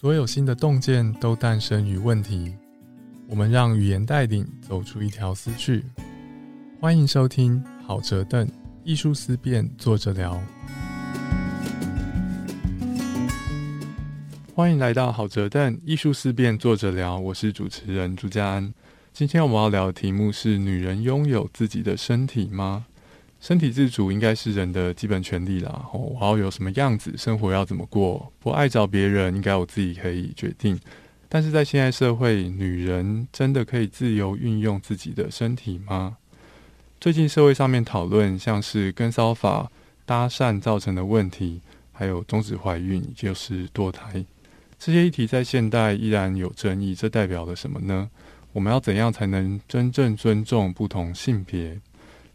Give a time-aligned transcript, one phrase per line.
[0.00, 2.54] 所有新的洞见都诞生于问题。
[3.26, 5.84] 我们让语言带领走出一条思绪。
[6.80, 8.48] 欢迎收听好折凳
[8.84, 10.40] 艺术思辨，坐着聊。
[14.54, 17.18] 欢迎来到好折凳艺术思辨，坐着聊。
[17.18, 18.72] 我是主持人朱家安。
[19.12, 22.86] 今天我们要聊的题目是：女人拥有自己的身体吗？
[23.40, 25.88] 身体自主应该是人的基本权利啦。
[25.92, 30.78] 哦，我要有什么样子，生活要怎么过，不爱找别人，应该我自己可以决定。
[31.28, 36.16] 但是在现在社会，女人真的可以自由运用自己的身体吗？
[37.00, 39.70] 最近社会上面讨论，像是跟骚法、
[40.04, 41.60] 搭讪造成的问题，
[41.92, 44.24] 还有终止怀孕，就是堕胎
[44.78, 46.94] 这些议题，在现代依然有争议。
[46.94, 48.10] 这代表了什么呢？
[48.52, 51.78] 我们要怎样才能真正尊重不同性别？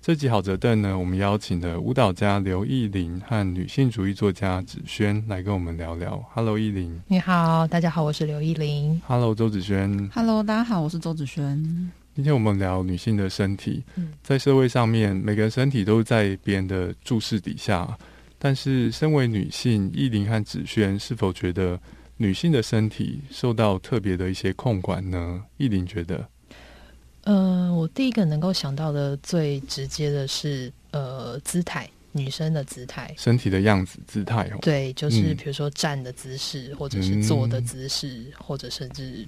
[0.05, 6.21] 这集好折凳呢，我们邀请的舞蹈家刘艺玲和女性主义作家子萱来跟我们聊聊。
[6.33, 9.01] Hello，艺玲，你好，大家好，我是刘艺玲。
[9.07, 10.09] Hello，周子萱。
[10.13, 11.89] Hello，大家好，我是周子萱。
[12.13, 13.81] 今天我们聊女性的身体，
[14.21, 17.97] 在社会上面，每个人身体都在别人的注视底下。
[18.37, 21.79] 但是，身为女性，艺玲和子萱是否觉得
[22.17, 25.41] 女性的身体受到特别的一些控管呢？
[25.55, 26.27] 艺玲觉得。
[27.25, 34.57] 嗯，我第一个能够想到的最直接的是，呃，姿态，女生的姿态，身体的样子，姿态哦。
[34.61, 39.25] 对，就是比如说站的姿势，或者是坐的姿势，或者甚至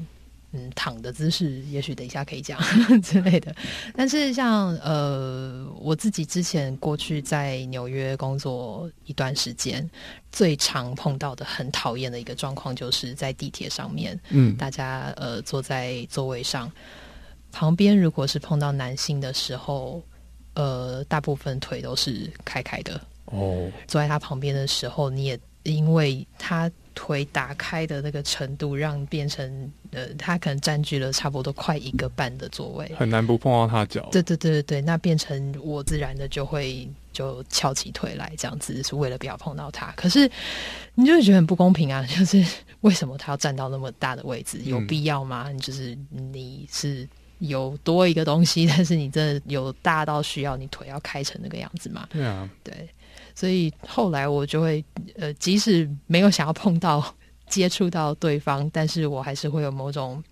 [0.51, 2.59] 嗯躺的姿势，也许等一下可以讲
[3.01, 3.55] 之类的。
[3.95, 9.89] 但是像呃，我自己之前过去在纽约工作一段时间，
[10.33, 16.69] 最常碰到的很讨厌的一个状况，就是在地铁上面，嗯，大家呃坐在座位上。
[17.55, 20.03] 旁边如果是碰到男性的时候，
[20.55, 23.71] 呃，大部分腿都是开开的哦。
[23.87, 34.09] 坐在他旁边的时候，你也因为他腿打开的那个程度，让变成呃，他可能占据了差不多快一个半的座位，很难不碰到他脚。
[34.11, 39.93] 对对对对对，那变成我自然的就会就翘起腿来，这样子是为了不要碰到他。
[39.95, 40.29] 可是
[40.93, 42.45] 你就会觉得很不公平啊， 就是
[42.81, 44.59] 为什么他要站到那么大的位置？
[44.65, 45.49] 有必要吗？
[45.61, 47.07] 就是你是。
[47.39, 52.07] 有多一个东西， 但是你真的有大到需要你腿要开成那个样子吗？
[52.09, 52.87] 对啊，对，
[53.35, 54.83] 所以后来我就会
[55.17, 57.03] 呃，即使没有想要碰到、
[57.47, 60.23] 接触到对方，但是我还是会有某种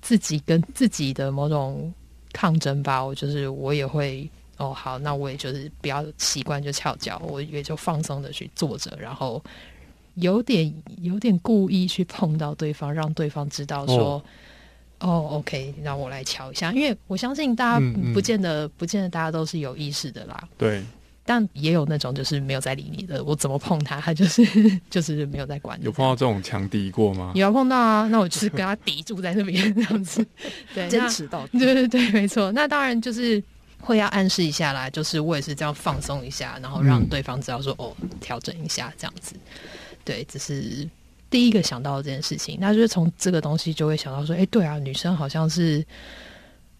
[0.00, 1.92] 自己跟自己的某种
[2.32, 3.04] 抗争吧。
[3.04, 9.42] 我就是我也会哦，好，那我也就是不要习惯就翘脚，我也就放松的去坐着，然后
[10.14, 14.14] 有点有点故意去碰到对方，让对方知道说。
[14.14, 14.22] 哦
[15.08, 20.48] ，OK，让我来瞧一下，因为我相信大家不见得不见得大家都是有意识的啦。
[20.58, 20.82] 对，
[21.24, 24.44] 但也有那种就是没有在理你的，我怎么碰他，他就是
[24.90, 25.80] 就是没有在管。
[25.82, 27.32] 有碰到这种强敌过吗？
[27.34, 30.26] 有碰到啊，那我就是跟他抵住在那边这样子，
[30.74, 31.58] 对，坚持到底。
[31.58, 32.52] 对对对，没错。
[32.52, 33.42] 那当然就是
[33.80, 39.34] 会要暗示一下啦，就是我也是这样放松一下，然后让对方知道说哦，调整一下这样子。
[40.04, 40.86] 对，只是。
[41.30, 45.84] 第一个想到这件事情，那就是从这个东西就会想到说，哎，对啊，女生好像是，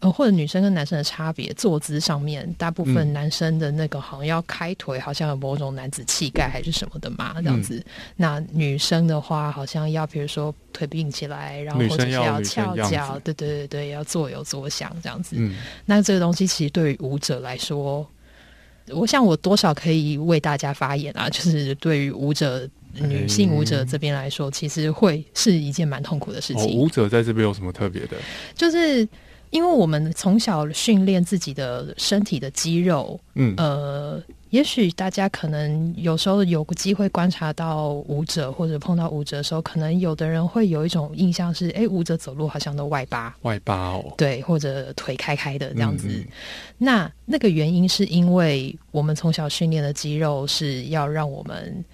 [0.00, 7.84] 呃，或者女生跟男生的差别，坐姿上面，大部分男生的那个好像要开腿，好像有某种男子气概还是什么的嘛，这样子。
[8.16, 15.36] 那女生的话，好像要比如说腿并起来，然后或者是要翘脚，对对对对，要坐有坐相这样子。
[15.84, 18.04] 那这个东西其实对于舞者来说，
[18.92, 22.68] 我想我多少可以为大家发言啊，就是对于舞者。
[22.92, 26.76] 女性舞者这边来说，其实会是一件蛮痛苦的事情。
[26.76, 28.16] 舞者在这边有什么特别的？
[28.52, 29.08] 就是
[29.50, 34.20] 因为我们从小训练自己的身体的肌肉，嗯，呃，
[34.50, 46.08] 也许大家可能有时候有个机会观察到舞者或者碰到舞者的时候，可能有的人会有一种印象是，哎，舞者走路好像都外八，外八哦，对，或者腿开开的这样子。
[46.78, 51.84] 那那个原因是因为我们从小训练的肌肉是要让我们。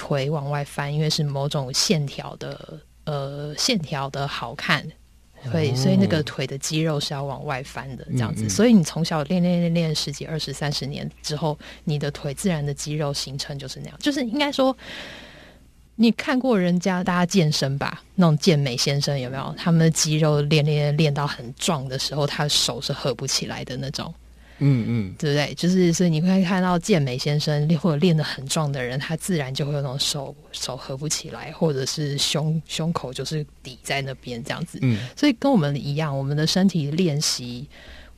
[0.00, 4.86] 腿往外翻，因为是某种线条的，呃，线条的好看，
[5.50, 8.48] 所以所以那个腿的肌肉是要往外翻的，这样子。
[8.48, 13.96] 所以你从小练练练练十几、二十、三十年之后，你的腿自然的肌肉形成就是那样。
[14.00, 14.76] 就是应该说，
[15.94, 19.54] 你看过人家大家健身吧，那种健美先生有没有？
[19.56, 24.12] 他们的肌肉练练练到很壮的时候，他的手是合不起来的那种。
[24.58, 25.54] 嗯嗯，对不对？
[25.54, 34.78] 就是所以你会看到健美先生 或者练得很壮的人，他自然就会有那种手手合不起来，或者是胸胸口就是抵在那边这样子。
[34.82, 37.68] 嗯，所以跟我们一样，我们的身体练习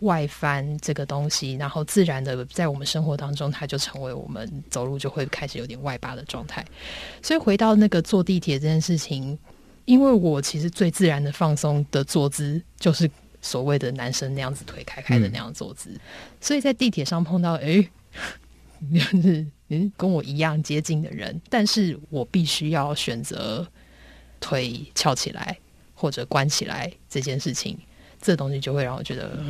[0.00, 6.64] 外翻这个东西，然后自然的在我们生活当中，它就成为我们走路就会开始有点外八的状态。
[7.22, 9.38] 所以回到那个坐地铁这件事情。
[9.86, 13.10] 因为我其实最自然的放松的坐姿就是
[13.40, 15.90] 所谓的男生那样子腿开开的那样坐姿，
[16.40, 17.88] 所以在地铁上碰到哎，
[18.92, 23.66] 就是嗯跟我一样接近的人，但是我必须要选择
[24.40, 25.58] 腿翘起来
[25.94, 27.78] 或者关起来这件事情，
[28.20, 29.38] 这东西就会让我觉得。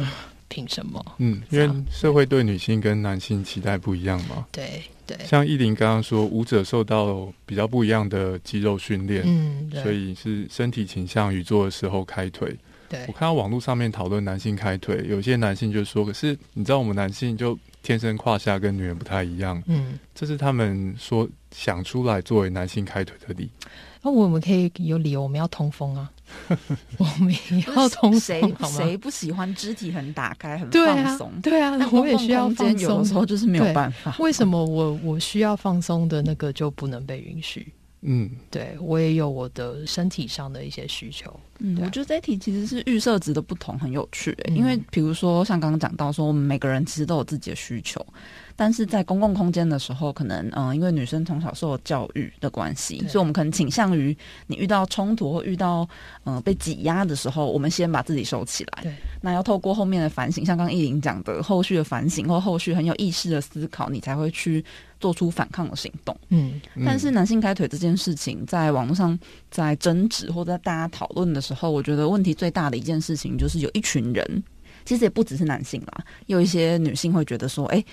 [0.53, 1.01] 凭什么？
[1.19, 4.45] 嗯，因为社会对女性跟男性期待不一样嘛。
[4.51, 12.57] 对对，像依林刚刚说，舞者受到比较不一样的肌肉训练，嗯，所以是身体倾向于做的时候开腿。
[12.91, 23.49] 对，我看到网络上面讨论男性开腿，有些男性就说，可是你知道我们男性就天生胯下跟女人不太一样，嗯，这是他们说想出来作为男性开腿的理。
[24.03, 26.11] 那我们可以有理由，我们要通风啊。
[26.97, 27.35] 我们
[27.67, 31.33] 要通谁谁不喜欢肢体很打开很放松？
[31.43, 32.79] 对啊，我也需要放松。
[32.79, 34.15] 有的时候就是没有办法。
[34.19, 37.73] 为什么我我需要放松的那个就不能被允许？
[38.03, 41.39] 嗯，对我也有我的身体上的一些需求。
[41.59, 48.05] 嗯，我觉得这一题其实是预设值的不同很有趣，因为比如说像刚刚讲到说，我们每个人其实都有自己的需求。
[48.57, 54.17] 但是在公共空间的时候，可能嗯，因为女生从小受教育的关系，所以我们可能倾向于
[54.47, 55.89] 你遇到冲突或遇到
[56.25, 58.83] 嗯被挤压的时候，我们先把自己收起来。
[58.83, 64.63] 对，那要透过后面的反省，像刚艺玲讲的，后续的反省或后续很有意识的思考，你才会去
[65.01, 66.17] 做出反抗的行动。
[66.29, 69.19] 嗯，但是男性开腿这件事情，在网络上
[69.51, 74.45] 在争执或者大家讨论的时候，我觉得问题最大的一件事情就是有一群人，
[74.85, 77.85] 其实也不只是男性啦，有一些女性会觉得说，哎。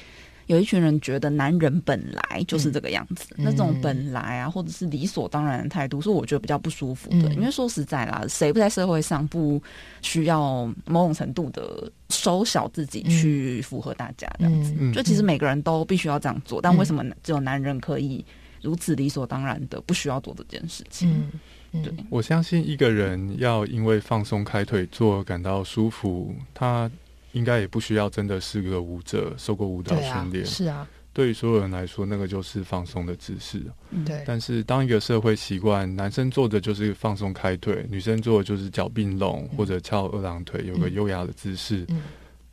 [0.47, 7.33] 有一群人觉得男人本来就是这个样子，那种本来啊，或者是理所当然的态度，是我觉得比较不舒服的。
[7.33, 9.61] 因为说实在啦，谁不在社会上不
[10.01, 14.73] 需要某种程度的收小自己去符合大家这样子？
[14.93, 18.25] 就其实每个人都必须要这样做，但为什么只有男人可以
[18.61, 21.29] 如此理所当然的不需要做这件事情？
[21.71, 26.89] 对，我相信一个人要因为放松开腿做感到舒服，他。
[27.37, 30.45] 应该也不需要真的是个舞者，受过舞蹈训练。
[30.45, 33.63] 是啊，对于所有人来说，那个就是放松的姿势。
[34.05, 34.23] 对。
[34.25, 41.85] 但是当一个社会习惯，男生做的就是放松开腿，女生做的就是脚并拢或者翘二郎腿，有个优雅的姿势。
[41.89, 42.01] 嗯。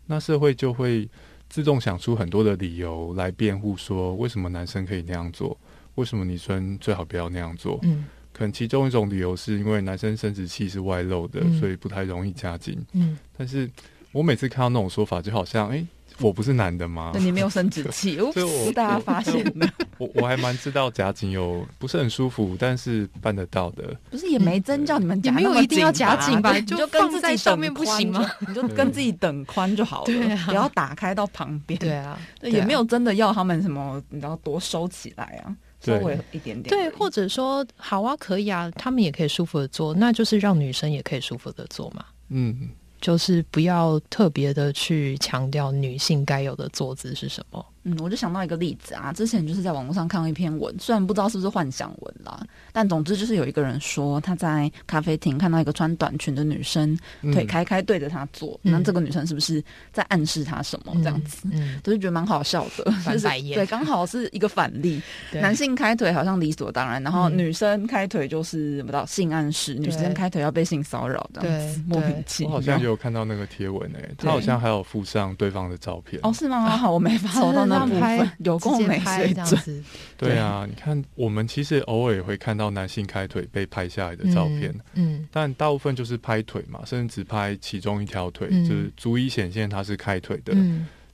[0.06, 1.08] 那社会就会
[1.48, 5.58] 自动想出很多的理由来辩护，说为什么男生可以那样做，
[5.96, 7.78] 为什么女生最好不要那样做。
[7.82, 8.06] 嗯。
[8.32, 12.82] 可能其中一种理由是因为男生生殖器是外露的，所以不太容易加紧。
[12.92, 13.18] 嗯。
[13.36, 13.70] 但是。
[14.14, 15.84] 我每次看到那种说法，就好像哎，
[16.20, 17.12] 我不是男的吗？
[17.18, 19.68] 你没有生殖器， 就我大家发现的。
[19.98, 23.92] 我我还蛮知道夹紧有不是很舒服，但是办得到的。
[24.10, 26.58] 不是也没真叫你们夹没有一定要夹紧吧？
[26.60, 28.24] 就跟自己上面不行吗？
[28.46, 31.76] 你就跟自己等宽就好了，不要打开到旁边。
[31.80, 36.68] 对啊，也没有真的要他们什么，你知道多收起来啊，稍微一点点。
[36.68, 42.04] 对，或者说好啊，可以啊，他们也可以舒服的做，那就是让女生也可以舒服的做嘛。
[42.28, 42.68] 嗯。
[43.04, 47.62] 就是不要特别的去强调女性该有的坐姿是什么。
[47.84, 52.42] 嗯，我就想到一个例子啊，之前就是在网络上看到一篇文，虽然不知道是不是幻想文啦，
[52.72, 56.98] 但总之就是有一个人说他在咖啡厅看到一个穿短裙的女生
[57.32, 61.46] 腿开开对着他坐，那这个女生是不是在暗示他什么这样子？
[61.52, 65.00] 嗯，就是觉得蛮好笑的， 就是对，刚好是一个反例，
[65.32, 72.52] 男性开腿好像理所当然，然后女生开腿就是不到性暗示，女生开腿要被性骚扰这样子，莫名其妙。
[72.52, 76.64] 我好像有看到那个贴文诶，他好像还有附上对方的照片哦，是吗？
[76.78, 77.73] 好，我没 发到那。
[77.80, 79.84] 拍 有空没水准，
[80.16, 90.54] 对啊，你看，我们其实偶尔也会看到男性开腿被拍下来的照片，嗯，但大部分就是拍腿嘛，甚至只拍其中一条腿，就是足以显现他是开腿的。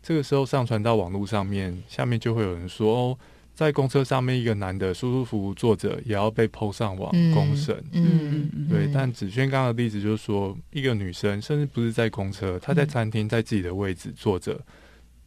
[0.02, 3.18] 这个时候上传到网络上面，下面就会有人说哦，
[3.54, 7.76] 在公车上面一个男的舒舒服服坐着，也要被抛上网公审。
[7.92, 8.90] 嗯，对。
[8.94, 14.58] 但子轩刚刚的例子就是说，一个女生甚至不是在公车，她在餐厅，在自己的位置坐着。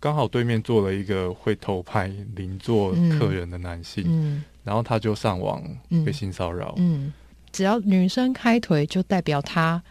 [0.04, 5.64] 刚好对面坐了一个会偷拍邻座客人的男性，然后他就上网
[6.06, 6.74] 被性骚扰。
[6.76, 7.14] 嗯，
[7.54, 9.82] 只要女生开腿，就代表他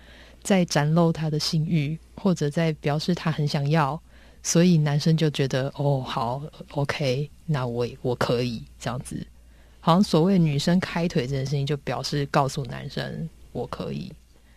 [0.43, 3.99] 在展露他的性欲，或者在表示他很想要，
[4.43, 6.43] 所以男生就觉得哦，好
[6.73, 9.27] ，OK，那我我可以这样子。
[9.81, 14.13] 好像所谓女生开腿这件事情，就表示告诉男生我可以。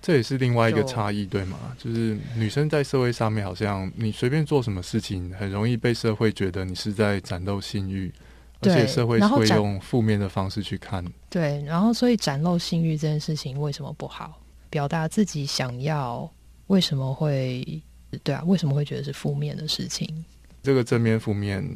[0.05, 1.57] 这也是另外一个差异，对吗？
[1.79, 8.13] 就是女生在社会上面，好像你随便做什么事情，很容易被社会觉得你是在展露性欲，
[8.59, 11.03] 而且社会会用负面的方式去看。
[11.27, 14.39] 对，然后所以展露性欲这件事情为什么不好？
[14.69, 16.31] 表达自己想要，
[16.67, 17.81] 为什么会
[18.21, 18.43] 对啊？
[18.45, 20.07] 为什么会觉得是负面的事情？
[20.61, 21.67] 这个正面、负面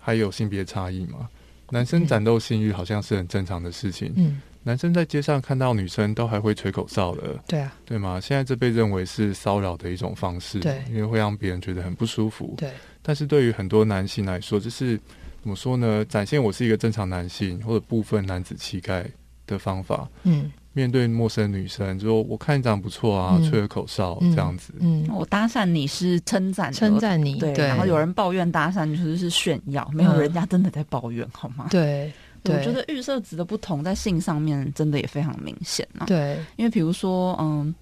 [0.00, 1.28] 还有性别差异吗？
[1.68, 4.40] 男生展露性欲好像是很正常的事情，嗯。
[4.64, 8.18] 男生在街上看到女生都还会吹口哨的，对啊，对吗？
[8.18, 12.54] 现在这被认为是骚扰的一种方式，对，因为会让别人觉得很不舒服。
[12.56, 12.70] 对，
[13.02, 14.98] 但是对于很多男性来说，就是
[15.42, 16.02] 怎么说呢？
[16.06, 19.04] 展现我是一个正常男性或者部分男子气概
[19.46, 20.08] 的方法。
[20.22, 24.72] 嗯，面对陌生女生，就说我看你长得不错啊，吹个口哨这样子。
[24.80, 27.52] 嗯，我搭讪你是称赞，称赞你，对。
[27.52, 31.66] 然后有人抱怨搭讪就是是炫耀，没有人家真的在抱怨，好吗？
[31.70, 32.10] 对。
[32.44, 36.06] 我觉得预设值的不同在性上面真的也非常明显啊。
[36.06, 37.74] 对，因为比如说，嗯。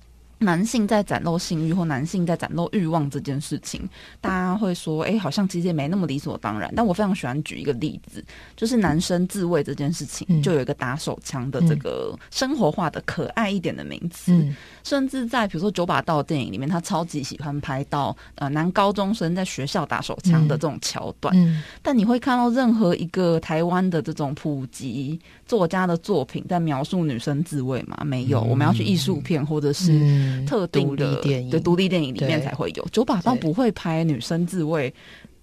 [0.43, 3.89] 男性在展露性欲或男性在展露欲望这件事情，
[4.21, 6.73] 大家会说，哎，好像其实也没那么理所当然。
[6.77, 8.25] 但我非常喜欢举一个例子，
[8.57, 14.47] 就是男生自慰这件事情，就有一个打手枪的这个生活化的可爱一点的名词。
[14.83, 21.35] 甚至在比如说九把刀电影里面，他超级喜欢拍到呃男高中生在学校打手枪的这种桥段。
[21.83, 28.03] 但你会看到任何一个台湾的这种普及作家的作品在描述女生自慰吗？
[28.05, 28.41] 没有。
[28.43, 30.32] 我们要去艺术片或者是。
[30.47, 32.87] 特定的对独立电影里面才会有。
[32.91, 34.93] 九把刀不会拍女生自慰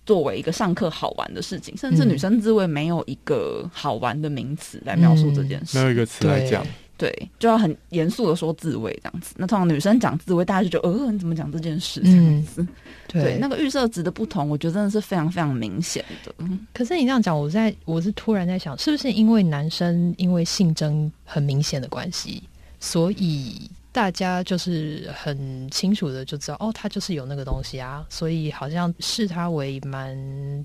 [0.05, 6.65] 作为一个上课好玩的事情，甚至女生自慰没有一个好玩的名词来描述这件事，没有一个词来讲，
[6.97, 9.35] 对，就要很严肃的说自慰这样子。
[9.37, 12.01] 那通常女生讲自慰，大家就觉得呃，你怎么讲这件事？
[12.01, 12.65] 这样子？
[13.07, 16.33] 对，那个预设值的不同，我觉得真的是非常非常明显的。
[16.73, 22.41] 可是你这样讲，我在我是突然在想，是不是因为男生因为性征很明显的关系，
[22.79, 23.69] 所以？
[23.91, 30.15] 大家就是很清楚的就知道，哦，他就是有那个东西啊，所以好像视他为蛮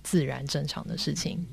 [0.02, 1.44] 自然正常的事情。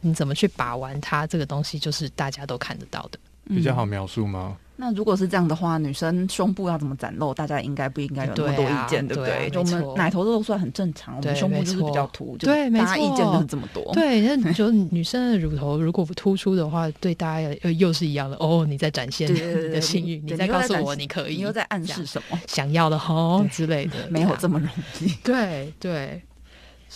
[0.00, 4.56] 你怎么去把玩它这个东西，就是大家都看得到的，比较好描述吗？
[4.80, 7.34] 那如果是这样的话，女生胸部要怎么展露？
[7.34, 9.50] 大家应该不应该有那么多意见，对不对？
[9.50, 13.92] 就我们奶头露出来很正常，我们胸部就是比较凸，对，大家意见就是这么多。
[13.92, 18.36] 对，那 就女生的乳头如果不突出的话，对大家又又是一样的。
[18.40, 22.40] 哦，你在展现 你的性欲，你在告诉我你可以，你又在暗示什么？
[22.46, 24.68] 想要的哦之类的，没有这么容
[25.02, 25.12] 易。
[25.22, 26.22] 对 对，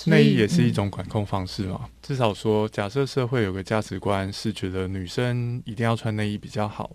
[0.06, 1.82] 内衣也是一种管控方式嘛。
[2.02, 6.90] 至少说，假设社会有个价值观是觉得女生一定要穿内衣比较好。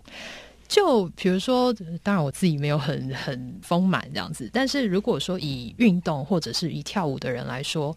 [0.70, 7.94] 就比如说，当然我自己没有很很丰满这样子，但是如果说以运动或者是以跳舞的人来说，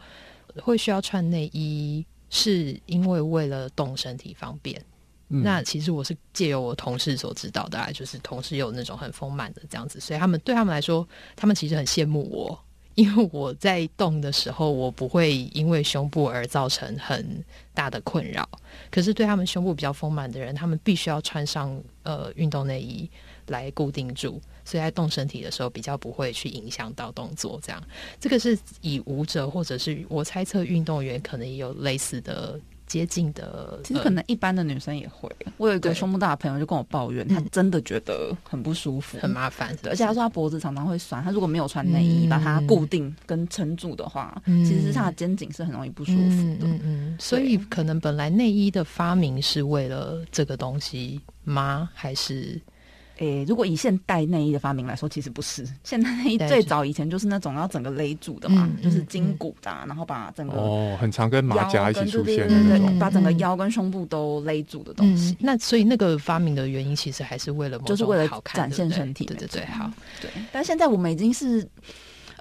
[0.60, 4.84] 会需要穿内衣，是因为为了动身体方便。
[5.28, 12.60] 那其实我是借由我同事所知道的，啊就是同事有那种很丰满的这样子，所以他们对他们来说，他们其实很羡慕我。
[12.96, 18.48] 因为我在动的时候，我不会因为胸部而造成很大的困扰。
[18.92, 23.10] 可是对他们胸部比较丰满的人，他们必须要穿上呃运动内衣
[23.48, 27.60] 来固定住，所以在动身体的时候比较不会去影响到动作。
[27.64, 27.84] 这样，
[28.20, 32.60] 这个是以舞者或者是我猜测运动员可能也有类似的。
[32.94, 35.28] 接近的，其实可能一般的女生也会。
[35.58, 39.76] 我有一个胸部大的朋友就跟我抱怨，她真的觉得很不舒服，很麻烦。
[39.86, 46.68] 而且她说她脖子常常会酸，她如果没有穿内衣把它固定跟撑住的话，其实她的肩颈是很容易不舒服的。
[46.68, 51.90] 嗯嗯，所以可能本来内衣的发明是为了这个东西吗？
[51.96, 52.62] 还是？
[53.18, 55.68] 诶，如果以现代内衣的发明来说，其实不是。
[55.84, 65.38] 现代内衣最早以前就是那种要整个勒住的嘛，就是筋骨的，然后把整个哦，很长跟马甲一起出现的那种，把整个腰跟胸部都勒住的东西。
[65.40, 70.30] 那所以那个发明的原因，其实还是为了就是为了展现身体，对对对，好，对。
[70.52, 71.68] 但现在我们已经是。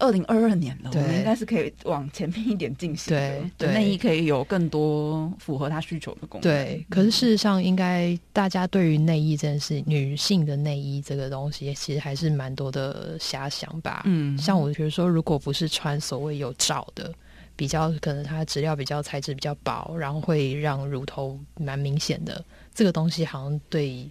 [0.02, 3.40] 二零二二年了，我们应该是可以往前面一点进行的。
[3.56, 6.42] 对，内衣可以有更多符合他需求的功能。
[6.42, 14.02] 对，可是事实上，应该大家对于内衣这件事，女性的内衣这个东西，其实还是蛮多的遐想吧。
[14.04, 17.14] 嗯，像我觉得说，如果不是穿所谓有罩的，
[17.54, 22.44] 比较可能它质料比较材质比较薄，然后会让乳头蛮明显的
[22.74, 24.10] 这个东西，好像对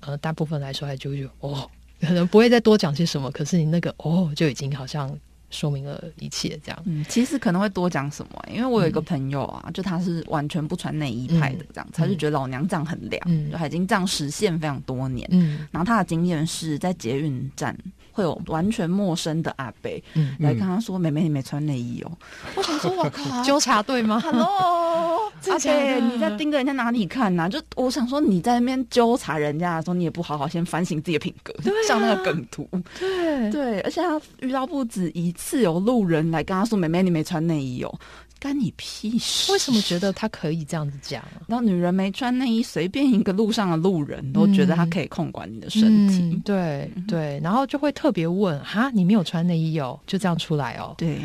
[0.00, 1.66] 呃大部分来说，还就就哦，
[1.98, 3.30] 可能不会再多讲些什么。
[3.30, 5.18] 可是你那个哦，就已经好像。
[5.50, 6.82] 说明了一切，这样。
[6.86, 15.28] 嗯，其实可能会多讲什么，因为我有一个朋友啊，就他是完全不穿内衣派的，这样，他就觉得老娘这样很凉，就已经这样实现非常多年。
[15.30, 17.76] 嗯，然后他的经验是在捷运站
[18.12, 19.90] 会有完全陌生的阿伯
[20.38, 22.12] 来跟他说：“妹妹，你没穿内衣哦。”
[22.56, 27.48] 我想说，我靠， 纠察队吗？Hello，阿伯，你在盯着人家哪里看呢？
[27.48, 31.52] 就我想说，你在那边纠察人家的时候，你也不好好先反省自己的品格，
[31.88, 32.68] 像那个梗图。
[32.98, 35.34] 对对，而且他遇到不止一。
[35.40, 37.98] 次有路人来跟他说：“妹妹，你没穿内衣哦，
[38.38, 41.24] 干你屁事！”为什么觉得他可以这样子讲？
[41.46, 46.38] 然后女人没穿内衣，随便一个路上的路人都觉得他可以控管你的身体。
[46.44, 50.94] 对对，然后就会特别问：“哈，你没有穿内衣哦？”就这样出来哦。
[50.98, 51.18] 对，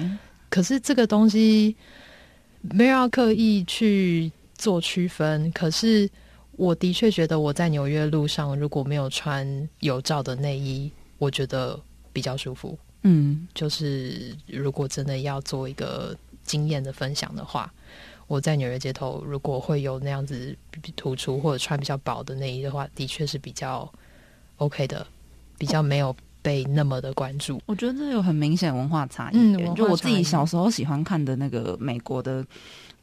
[0.50, 1.75] 可是这个东西
[2.74, 6.10] 没有要刻意去做区分，可是。
[6.57, 9.45] 我的确觉得我在纽约路上如果没有穿
[9.81, 11.77] 有罩的内衣，我觉得
[12.13, 12.79] 比较舒服。
[13.01, 17.69] 嗯，就是如果真的要做一个经验的分享的话，
[18.27, 20.55] 我在纽约街头如果会有那样子
[20.95, 23.91] 突出或者穿比较薄的内衣的话，的确是比较
[24.55, 25.05] OK 的，
[25.57, 26.15] 比较没有
[26.46, 27.60] 被那么的关注。
[27.66, 29.74] 我觉得这有很明显文化差异。
[29.75, 32.46] 就我自己小时候喜欢看的那个美国的。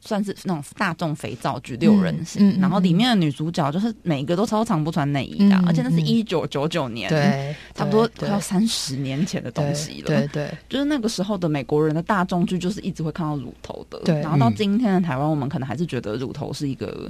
[0.05, 10.07] 算是那种大众肥皂剧六人行，嗯嗯然后里面的女主角就是每一个都超常不穿内衣的，嗯而且那是嗯一九九九年，，对，差不多快要三十年前的东西了。
[10.07, 13.97] 对对就是那个时候的美国人的大众剧，就是一直会看到乳头的。
[14.03, 17.09] 对然后到嗯今天的台湾，我们可能还是觉得乳头是一个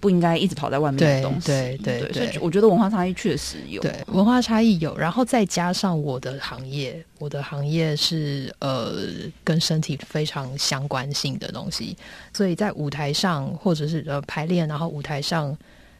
[0.00, 1.46] 不应该一直跑在外面的东西。
[1.46, 3.80] 对对对所以对我觉得文化差异确实有。
[3.82, 8.94] 对，文化差异有，然后再加上我的行业，我的行业是呃
[9.44, 11.96] 跟身体非常相关性的东西，
[12.32, 15.56] 所以在舞台上或者是呃排练，然后舞台上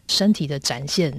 [0.09, 1.13] 身体的展现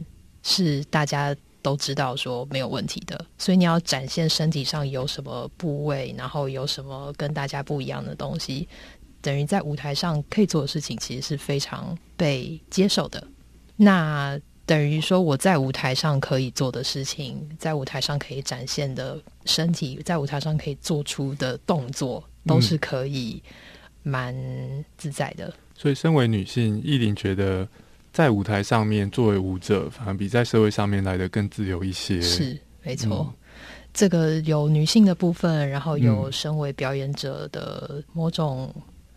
[0.44, 8.68] 是大家都知道说没有问题的，所以你要展现身体上有什么部位，然后有什么跟大家不一样的东西，
[9.22, 13.26] 等于在舞台上可以做的事情，其实是非常被接受的。
[13.76, 23.42] 那等于说我在舞台上可以做的事情，在舞台上可以展现的身体，在舞台上可以做出的动作，都是可以
[24.04, 24.36] 蛮
[24.98, 25.54] 自在的。
[25.76, 27.68] 所以，身为女性，艺玲觉得
[28.14, 32.22] 在舞台上面作为舞者，反而比在社会上面来的更自由一些。
[32.22, 33.28] 是没错。
[33.30, 33.38] 嗯
[33.94, 38.74] 这个有女性的部分，然后有嗯身为表演者的某种，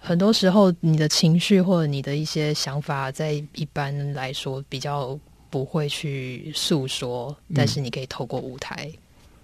[0.06, 5.18] 很多时候你的情绪或者你的一些想法，在一般来说比较
[5.48, 8.92] 不会去诉说，嗯但是你可以透过舞台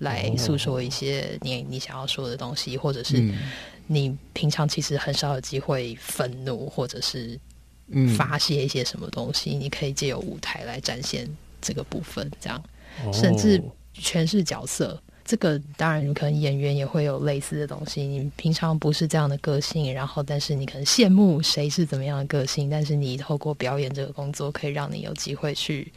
[0.01, 3.39] 来哦诉说一些你你想要说的东西，或者是嗯
[3.87, 7.41] 你平常其实很少有机会愤怒，或者是
[7.89, 11.27] 嗯发泄一些什么东西，你可以借由舞台来展现
[11.63, 12.63] 这个部分，这样。
[13.07, 13.63] 哦甚至
[13.95, 15.01] 诠释角色。
[15.31, 18.03] 这个当然，可能演员也会有类似的东西。
[18.03, 25.93] 你平常不是这样的个性，然后但是你可能羡慕谁是怎么样的个性，但是你透过表演这个工作，可以让你有机会去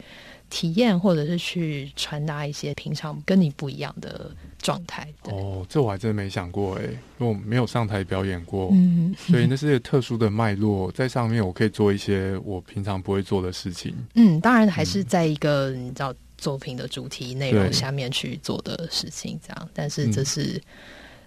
[0.48, 5.12] 体验，或者是去传达一些平常跟你不一样的状态。
[5.24, 6.82] 哦，这我还真没想过哎，
[7.18, 13.92] 因为我没有上台表演过，嗯，所以那是一个特殊的脉络，在上面我可以做一些我平常不会做的事情。
[14.14, 16.14] 嗯，当然还是在一个你知道
[16.44, 19.68] 作品的主题内容下面去做的事情，这样。
[19.72, 20.60] 但是这是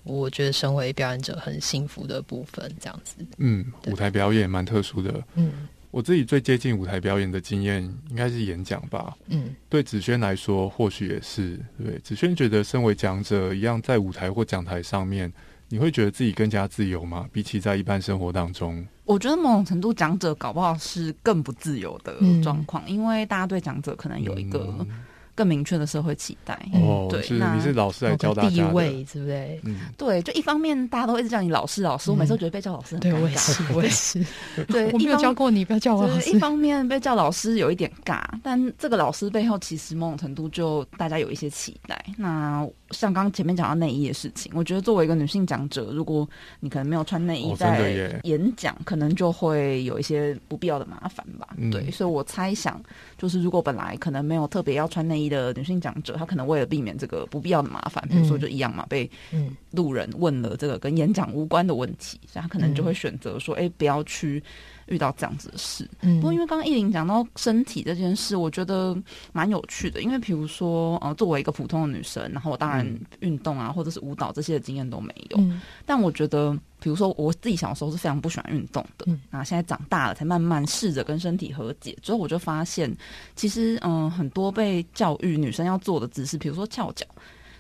[0.03, 3.15] 我觉得身为表演者很幸福的部分，这样子。
[3.39, 5.23] 嗯，舞台表演蛮特殊的。
[5.34, 9.17] 嗯我自己最接近舞台表演的经验，应该是演讲吧。
[9.30, 11.97] 嗯对子轩来说，或许也是对。
[12.03, 15.34] 子轩觉得，身为讲者一样，在舞台或讲台上面，
[15.69, 17.27] 你会觉得自己更加自由吗？
[17.32, 24.88] 比起在一般生活当中，我觉得某种程度讲者搞不好是更不自由的嗯状况，因为大家对讲者可能有一个嗯
[25.36, 26.58] 更明确的社会期待。
[26.73, 29.62] 哦，对是你是老师来教大家的，位，对不对？
[29.65, 33.21] 嗯，对，就一方面大家都一直叫你老师老师，我每次都觉得被叫老师很对尴尬。
[33.21, 34.25] 我也是，我也是。
[34.67, 36.39] 对，我没有教过你，不要叫我老，师一。
[36.39, 42.03] 方面被叫老师有一点尬，但这个老师背后其实某种程度就大家有一些期待。
[42.17, 46.28] 那像刚刚前面讲到内衣的事情，我觉得作为一个女性讲者，如果
[46.60, 51.47] 你可能没有穿内衣在演讲，可能就会有一些不必要的麻烦吧。
[51.58, 51.69] 嗯。
[51.69, 52.82] 对，所以我猜想，
[53.17, 58.39] 就是如果本来可能没有特别要穿内衣的女性讲者，她可能为了避免这个不必要的麻烦，比如说嗯。
[58.39, 59.56] 就一样嘛，被嗯。
[59.71, 64.41] 路人问了这个跟演讲无关的问题，所以她可能就会选择说，哎、不要去
[64.88, 65.88] 遇到这样子的事。
[66.02, 68.95] 嗯不过，因为刚刚艺林讲到身体这件事，我觉得
[69.34, 70.02] 蛮有趣的。
[70.02, 75.38] 因为比如说，呃，作为一个普通的女生，然后我当然嗯运动啊，或者是舞蹈这些的经验都没有。
[75.39, 81.97] 嗯但我觉得，比如说我自己小时候是非常不喜欢运动的，嗯那现在长大了才慢慢试着跟身体和解。
[82.02, 82.95] 之后我就发现，
[83.36, 87.06] 其实嗯、很多被教育女生要做的姿势，比如说翘脚。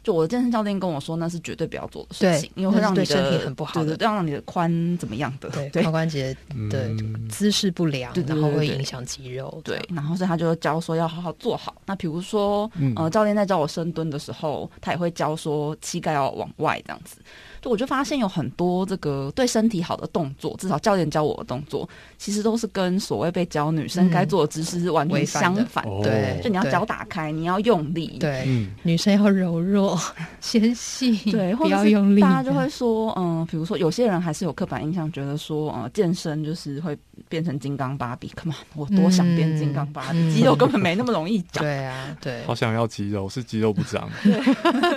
[0.07, 6.33] 就我的健身教练跟我说，那是绝对不要做的事情，因为会让你身体很不好的对对，让你的髋怎么样的， 对，髋关节
[6.69, 9.61] 的嗯姿势不良对，然后会对对影响肌肉。
[9.65, 11.75] 对，然后所以他就教说要好好做好。
[11.85, 17.17] 那比如说，嗯呃，教练在教我深蹲的时候，他也会教说膝盖要往外这样子。
[17.61, 25.83] 就我就发现有很多这个对身体好的动作，至少教练教我的动作，其实都是跟所谓被教女生嗯该做的姿势是完全违反的相反。
[25.85, 29.99] 哦对，就你要脚打开，你要用力，对，嗯，女生要柔弱
[30.39, 32.21] 纤细，对， 或不要用力。
[32.21, 38.31] 大家就会说，嗯、比如说有些人还是有刻板印象，觉得说，呃，健身就是会变成金刚芭比。
[38.35, 41.63] Come on，我多想变金刚芭比，嗯肌肉根本没那么容易长。
[41.63, 44.09] 对啊，对好想要肌肉，是肌肉不长。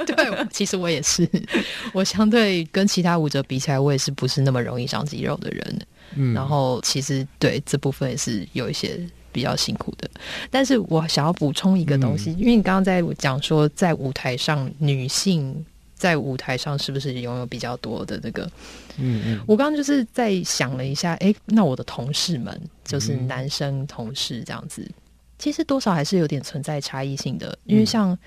[0.06, 1.28] 对， 其实我也是，
[1.92, 5.80] 我相对跟其他舞者比起来，我也是不是那么容易长肌肉的人。
[6.16, 10.10] 嗯，然后其实对这部分也是有一些比较辛苦的。
[10.50, 18.44] 但是我想要补充一个东西，因为你刚刚在讲说，在舞台上女性在舞台上是不是拥有比较多的这个？
[18.98, 24.84] 嗯嗯，我刚刚就是在想了一下，哎，那我的同事们就是男生同事这样子，
[25.38, 28.18] 其实多少还是有点存在差异性的，因为像。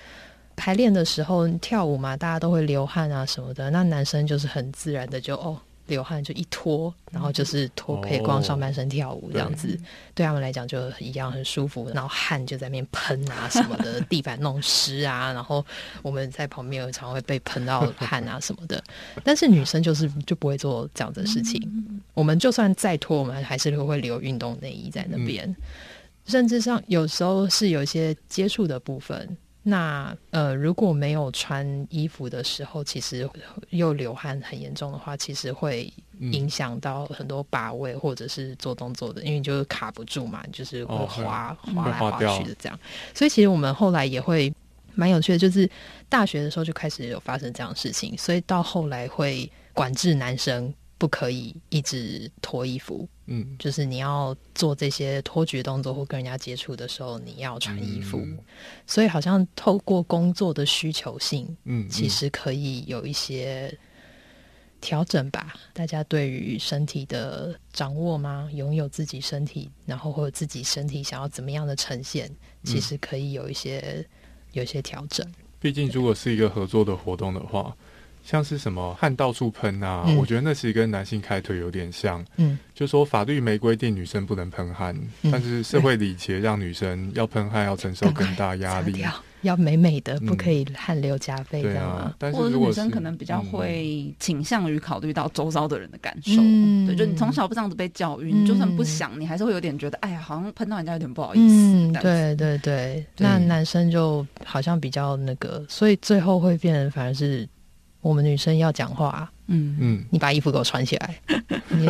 [0.56, 3.70] 排练的时候跳舞嘛，大家都会流汗啊什么的。
[3.70, 9.78] 那男生就是很自然的就哦流汗就一脱，然后就是脱可以光上半身跳舞这样子，
[10.14, 11.90] 对他们来讲就一样很舒服。
[11.92, 15.62] 然后汗就在面喷啊什么的，地板弄湿啊，然后
[16.00, 18.82] 我们在旁边常会被喷到汗啊什么的。
[19.22, 22.00] 但是女生就是就不会做这样的事情。
[22.14, 25.54] 我们就算再脱，我们还是会留运动内衣在那边，
[26.24, 29.36] 甚至上有时候是有一些接触的部分。
[29.66, 33.28] 那呃，如果没有穿衣服的时候，其实
[33.70, 42.78] 又流汗很严重的话，其实会影响到很多把位或者是做动作的，因为就是卡不住嘛，就是会滑滑来滑去的这样。
[43.14, 44.52] 所以其实我们后来也会
[44.94, 45.68] 蛮有趣的，就是
[46.08, 50.72] 大学的时候就开始有发生这样的事情，所以到后来会管制男生。
[50.96, 58.22] 不可以一直脱衣服，嗯，就是你要做这些脱局动作或跟人家接触的时候，你要穿衣服。
[58.86, 63.76] 所以好像透过工作的需求性，嗯，其实可以有一些
[64.80, 65.54] 调整吧。
[65.72, 68.50] 大家对于身体的掌握吗？
[68.52, 72.30] 拥有自己身体，然后或者自己身体想要怎么样的呈现，
[72.62, 74.06] 其实可以有一些
[74.52, 75.26] 有一些调整。
[75.58, 77.74] 毕竟，如果是一个合作的活动的话。
[78.24, 82.24] 像是什么汗到处喷啊，我觉得那其实跟男性开腿有点像。
[82.36, 84.98] 嗯，就说法律没规定女生不能喷汗，
[85.30, 89.04] 但是社会礼节让女生要喷汗要承受更大压力，
[89.42, 92.14] 要美美的，不可以汗流浃背，对啊。
[92.18, 96.40] 但是女生可能比较会倾向于考虑到周遭的人的感受。
[96.40, 101.54] 嗯，对，就你从小不这样子被教育，你就算不想，你还是会有点觉得，哎呀，好像喷到人家有点不好意思。
[101.54, 103.04] 嗯，对对对。
[103.18, 107.46] 那男生就好像比较那个，所以最后会变，反而是。
[108.04, 111.18] 我们女生要讲话，嗯嗯，你把衣服给我穿起来，
[111.70, 111.86] 你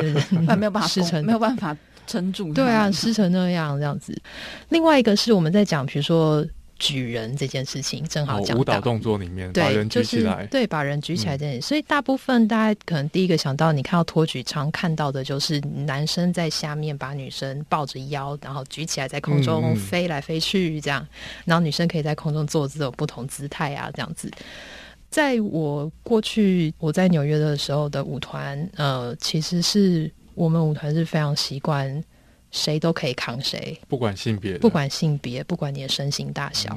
[0.56, 2.54] 没有办法 湿成，没有办法撑住。
[2.54, 4.16] 对啊，湿成那样这样子。
[4.68, 6.46] 另外一个是我们在讲，比如说
[6.78, 11.66] 举人这件事情，正好讲舞蹈动作里面，把人举起来，对，把人举起来这件事。
[11.66, 21.04] 所以大部分大家可能第一个想到，你看到托举常看到的就是男生在下面把女生抱着腰，然后举起来在空中飞来飞去这样，
[21.44, 24.30] 然后女生可以在空中做这种不同姿态啊，这样子。
[25.14, 32.02] 在我过去我在纽约的时候的舞团，呃，其实是我们舞团是非常习惯
[32.50, 36.76] 谁都可以扛谁，不管性别，不管性别，不管你的身形大小。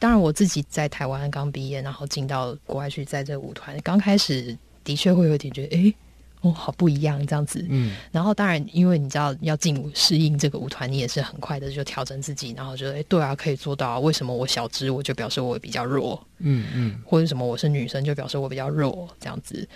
[0.00, 5.94] 当然，我自己在台湾刚毕业，然后进到国外去，在这个舞团刚开始的确会有点觉得，哎。
[6.42, 14.00] 哦，好不一样这样子，嗯，然后当然，因为你知道要进适应这个舞团，你也是很快的就调整自己，然后觉得，哎，对啊，可以做到。
[14.00, 19.68] 为什么我小只，我就表示我比较弱，嗯嗯，或者什么我是女生就表示我比较弱这样子。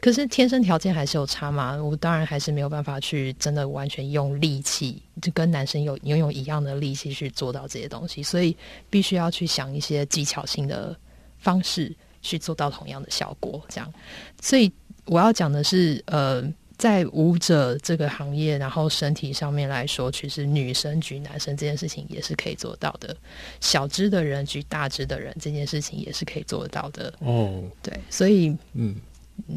[0.00, 8.56] 可是天生条件还是有差嘛，我当然还是没有办法去真的完全用力气，就跟男生有拥有一样的力气去做到这些东西，所以
[8.88, 10.96] 必须要去想一些技巧性的
[11.36, 13.92] 方式去做到同样的效果，这样，
[14.40, 14.72] 所以。
[15.06, 16.42] 我要讲的是，呃，
[16.76, 23.16] 在舞者这个行业，然后身体上面来说，其实女生举男生这件事情也是可以做到的，
[23.60, 27.12] 小只的人举大只的人这件事情也是可以做得到的。
[27.20, 28.94] 哦，对，所以嗯，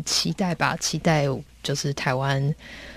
[0.06, 1.26] 期待吧，期待
[1.64, 2.54] 就是台湾。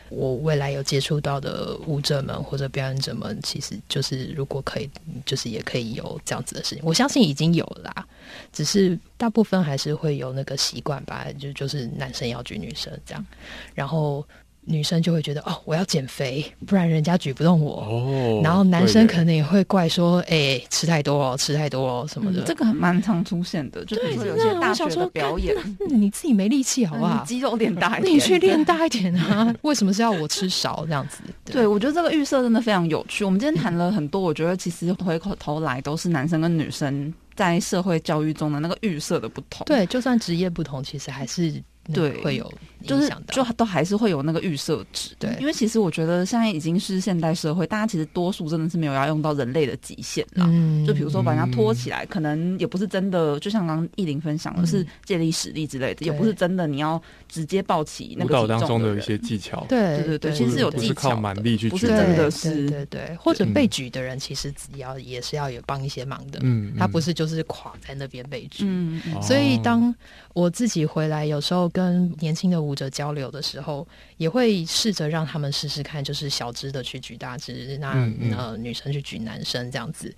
[0.08, 4.90] 我未来有接触到的舞者们或者表演者们，其实就是如果可以，
[5.24, 6.84] 就是也可以有这样子的事情。
[6.84, 8.06] 我相信已经有了，
[8.52, 13.26] 只是大部分还是会有那个习惯吧，就就是男生要举女生这样，
[13.74, 14.26] 然后。
[14.64, 17.80] 女生就会觉得哦，我要减肥，不然人家举不动我。
[17.82, 22.42] 哦，然后男生可能也会怪说，哎，吃太多哦，吃太多哦什么的。
[22.42, 25.56] 这个蛮常出现的，就比如说有些大学的表演，
[25.88, 27.24] 你自己没力气好不好？
[27.24, 29.52] 肌肉练大一点，你去练大一点啊！
[29.62, 31.18] 为什么是要我吃少这样子？
[31.44, 33.24] 对，我觉得这个预设真的非常有趣。
[33.24, 39.64] 我们今天谈了很多，我觉得其实回过头来都是男生跟女生在社会教育中的那个预设的不同。
[39.66, 41.60] 对，就算职业不同，其实还是。
[41.92, 42.52] 对，会有
[42.84, 50.46] 就是就都还是会有那个预设值，对，因为其实我觉得现在已经是现代社会，大家其实多数真的是没有要用到人类的极限啦。
[50.48, 69.94] 嗯，就比如说把人家拖起来，可能也不是真的，就像刚刚艺林分享的是借力使力之类的，也不是真的你要直接抱起那个舞蹈当中的一些技巧，对对对对，其实是有技巧，靠蛮力去，不是真的是对对，或者被举的人其实只要也是要有帮一些忙的，嗯，他不是就是垮在那边被举，嗯，所以当
[70.34, 71.62] 我自己回来有时候。
[71.72, 73.86] 跟年轻的舞者交流的时候，
[74.18, 77.92] 也会试着让他们试试看，就是小只的去举大只，那
[78.36, 80.14] 呃女生去举男生这样子。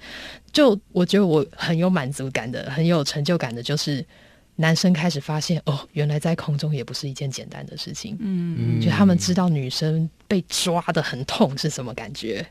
[0.51, 4.05] 就我觉得我很有满足感的，很有成就感的，就是
[4.57, 8.17] 男生开始发现哦，原来在空中也不是一件简单的事情。
[8.19, 12.45] 嗯，就他们知道女生被抓的很痛是什么感觉。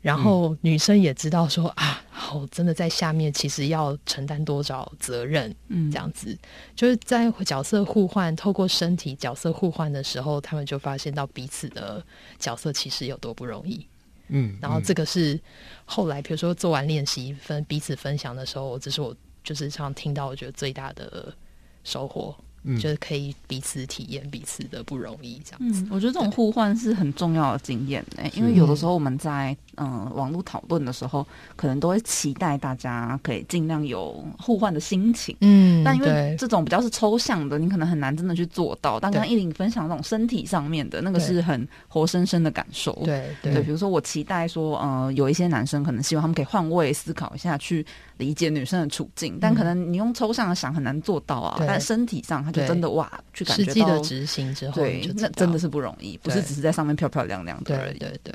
[0.00, 6.36] 然后女生也知道说啊，好，真的在下面其实要承担多少责任，嗯，这样子。
[6.74, 12.02] 就是在角色互换，透过身体角色互换的时候，他们就发现到彼此的
[12.38, 13.86] 角色其实有多不容易，
[14.28, 15.38] 嗯，然后这个是
[15.84, 21.34] 后来比如说做完练习分彼此分享的时候，这是我就是常听到我觉得最大的
[21.84, 22.34] 收获。
[22.62, 22.78] 嗯。
[22.78, 25.86] 就是可以彼此体验彼此的不容易，这样子。
[25.90, 35.36] 我觉得这种互换是很重要的经验诶，因为有的时候我们在嗯网络讨论的时候，可能都会期待大家可以尽量有互换的心情。
[35.40, 39.00] 嗯，但因为这种比较是抽象的，你可能很难真的去做到。
[39.00, 42.92] 但刚刚依林分享那种身体上面的那个是很活生生的感受。
[43.04, 47.84] 对对，比如说我期待说，呃，有一些男生可能希望他们可以换位思考一下，去
[48.16, 51.56] 理解女生的处境，但可能你用抽象的想很难做到啊。
[51.66, 52.50] 但身体上他。
[52.50, 57.98] 就真的哇，去感觉到执行之后，对，那真的是不容易，不是只是在上面漂漂亮亮的而已。
[57.98, 58.34] 对对，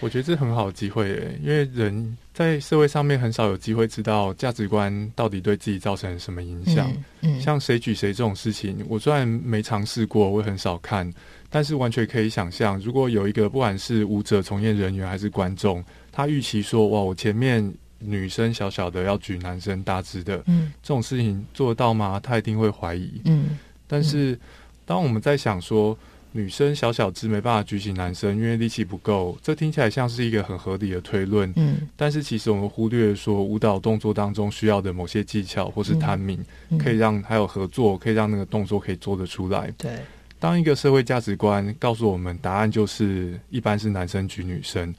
[0.00, 6.90] 我觉得这很好的机会，因为人在社会上面很少有机会知道价值观到底对自己造成什么影响。
[7.22, 11.12] 嗯，像谁举谁这种事情，我虽然没尝试过，我也很少看，
[11.50, 17.72] 但是完全可以想象，如果有一个不管是舞者从业人员还是观众，他预期说哇，我前面。
[17.98, 22.20] 女生小小的要举男生大只的，嗯，这种事情做得到吗？
[22.22, 23.58] 他一定会怀疑，嗯。
[23.86, 24.38] 但是
[24.84, 25.98] 当我们在想说
[26.36, 31.88] 女生小小只没办法举起男生，因为力气不够，这听起来像是一个很合理的推论，嗯。
[31.96, 36.40] 但是其实我们忽略说舞蹈动作当中需要的某些技巧或是 timing，
[36.78, 39.72] 可以让还有合作，可以让那个动作可以做得出来。
[39.78, 39.98] 对。
[40.38, 44.94] 当一个社会价值观告诉我们答案就是一般是男生举女生。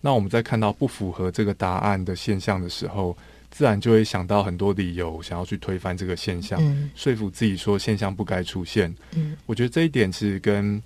[0.00, 3.16] 那我们在看到不符合这个答案的现象的时候，
[3.50, 6.60] 自然就会想到很多理由，想要去推翻这个现象，
[6.94, 8.94] 说服自己说现象不该出现。
[9.14, 10.80] 嗯，我觉得这一点其实跟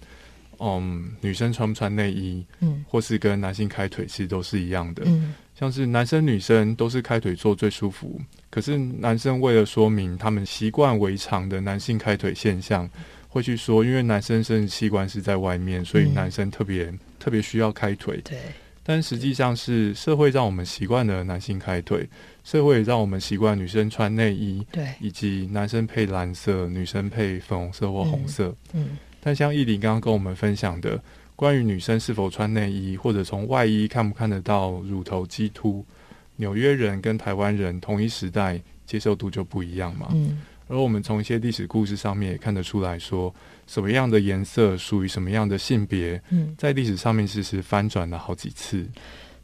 [0.58, 5.02] 嗯女生穿不穿内衣，嗯，或是跟男性开腿其实都是一样的。
[5.06, 12.88] 嗯，像是男生女生都是开腿做最舒服，可是男生为了说明他们习惯为常的男性开腿现象，
[13.28, 18.20] 会去说，因为男生生殖器官是在外面，所以男生特别特别需要开腿。
[18.24, 18.38] 对。
[18.86, 22.06] 但实际上是社会让我们习惯了男性开腿，
[22.44, 28.54] 社会让我们习惯女生穿内衣，对，以及男生配蓝色，女生配粉红色或红色。
[28.74, 31.02] 嗯，但像艺林刚刚跟我们分享的，
[31.34, 35.84] 关于女生是否穿内衣，或者从外衣看不看得到乳头肌突，
[36.36, 40.10] 纽约人跟台湾人同一时代接受度就不一样嘛。
[40.12, 43.34] 嗯，而我们从一些历史故事上面也看得出来说。
[43.66, 46.20] 什么样的颜色属于什么样的性别？
[46.28, 48.86] 嗯，在历史上面其实翻转了好几次。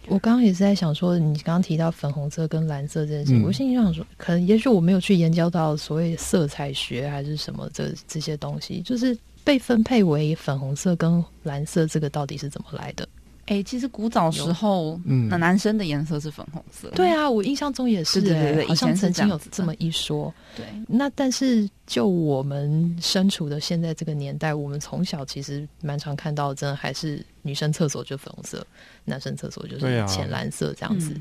[0.07, 13.09] 我刚刚也是在想说，你刚刚提到粉红色跟蓝色这件事情，我心里想说，可能也许我没有去研究到所谓色彩学还是什么这这些东西，就是被分配为粉红色跟蓝色，这个到底是怎么来的？
[13.51, 16.89] 哎，其实古早时候，那男生的颜色是粉红色。
[16.91, 20.33] 对啊，我印象中也是，对对对，好像曾经有这么一说。
[20.57, 28.65] 对，那但是就我们身处的现在这个年代，我们从小其实蛮常看到，真的还是女生厕所就粉红色，
[29.05, 31.21] 男生厕所就是浅蓝色这样子。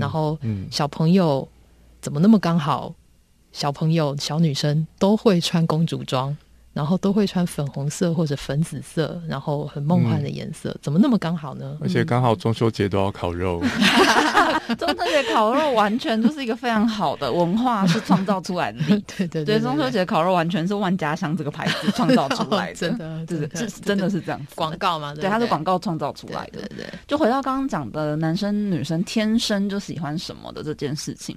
[0.00, 0.36] 然后
[0.72, 1.48] 小朋友
[2.00, 2.92] 怎么那么刚好？
[3.52, 6.36] 小朋友小女生都会穿公主装。
[6.78, 11.76] 然后都会穿粉红色或者粉紫色，然后很梦幻的颜色，怎么那么刚好呢？
[11.80, 13.60] 而且刚好中秋节都要烤肉，
[14.78, 18.78] 中秋节烤肉完全就是一个非常好的文化，是创造出来的。
[19.18, 25.12] 对对对，中秋节烤肉完全是万家香这个牌子创造出 来的，真的，对对，是真的是这样，广告嘛？
[25.16, 26.60] 对，它是广告创造出来的。
[26.68, 31.36] 对对，就回到刚刚讲的男生女生天生就喜欢什么的这件事情，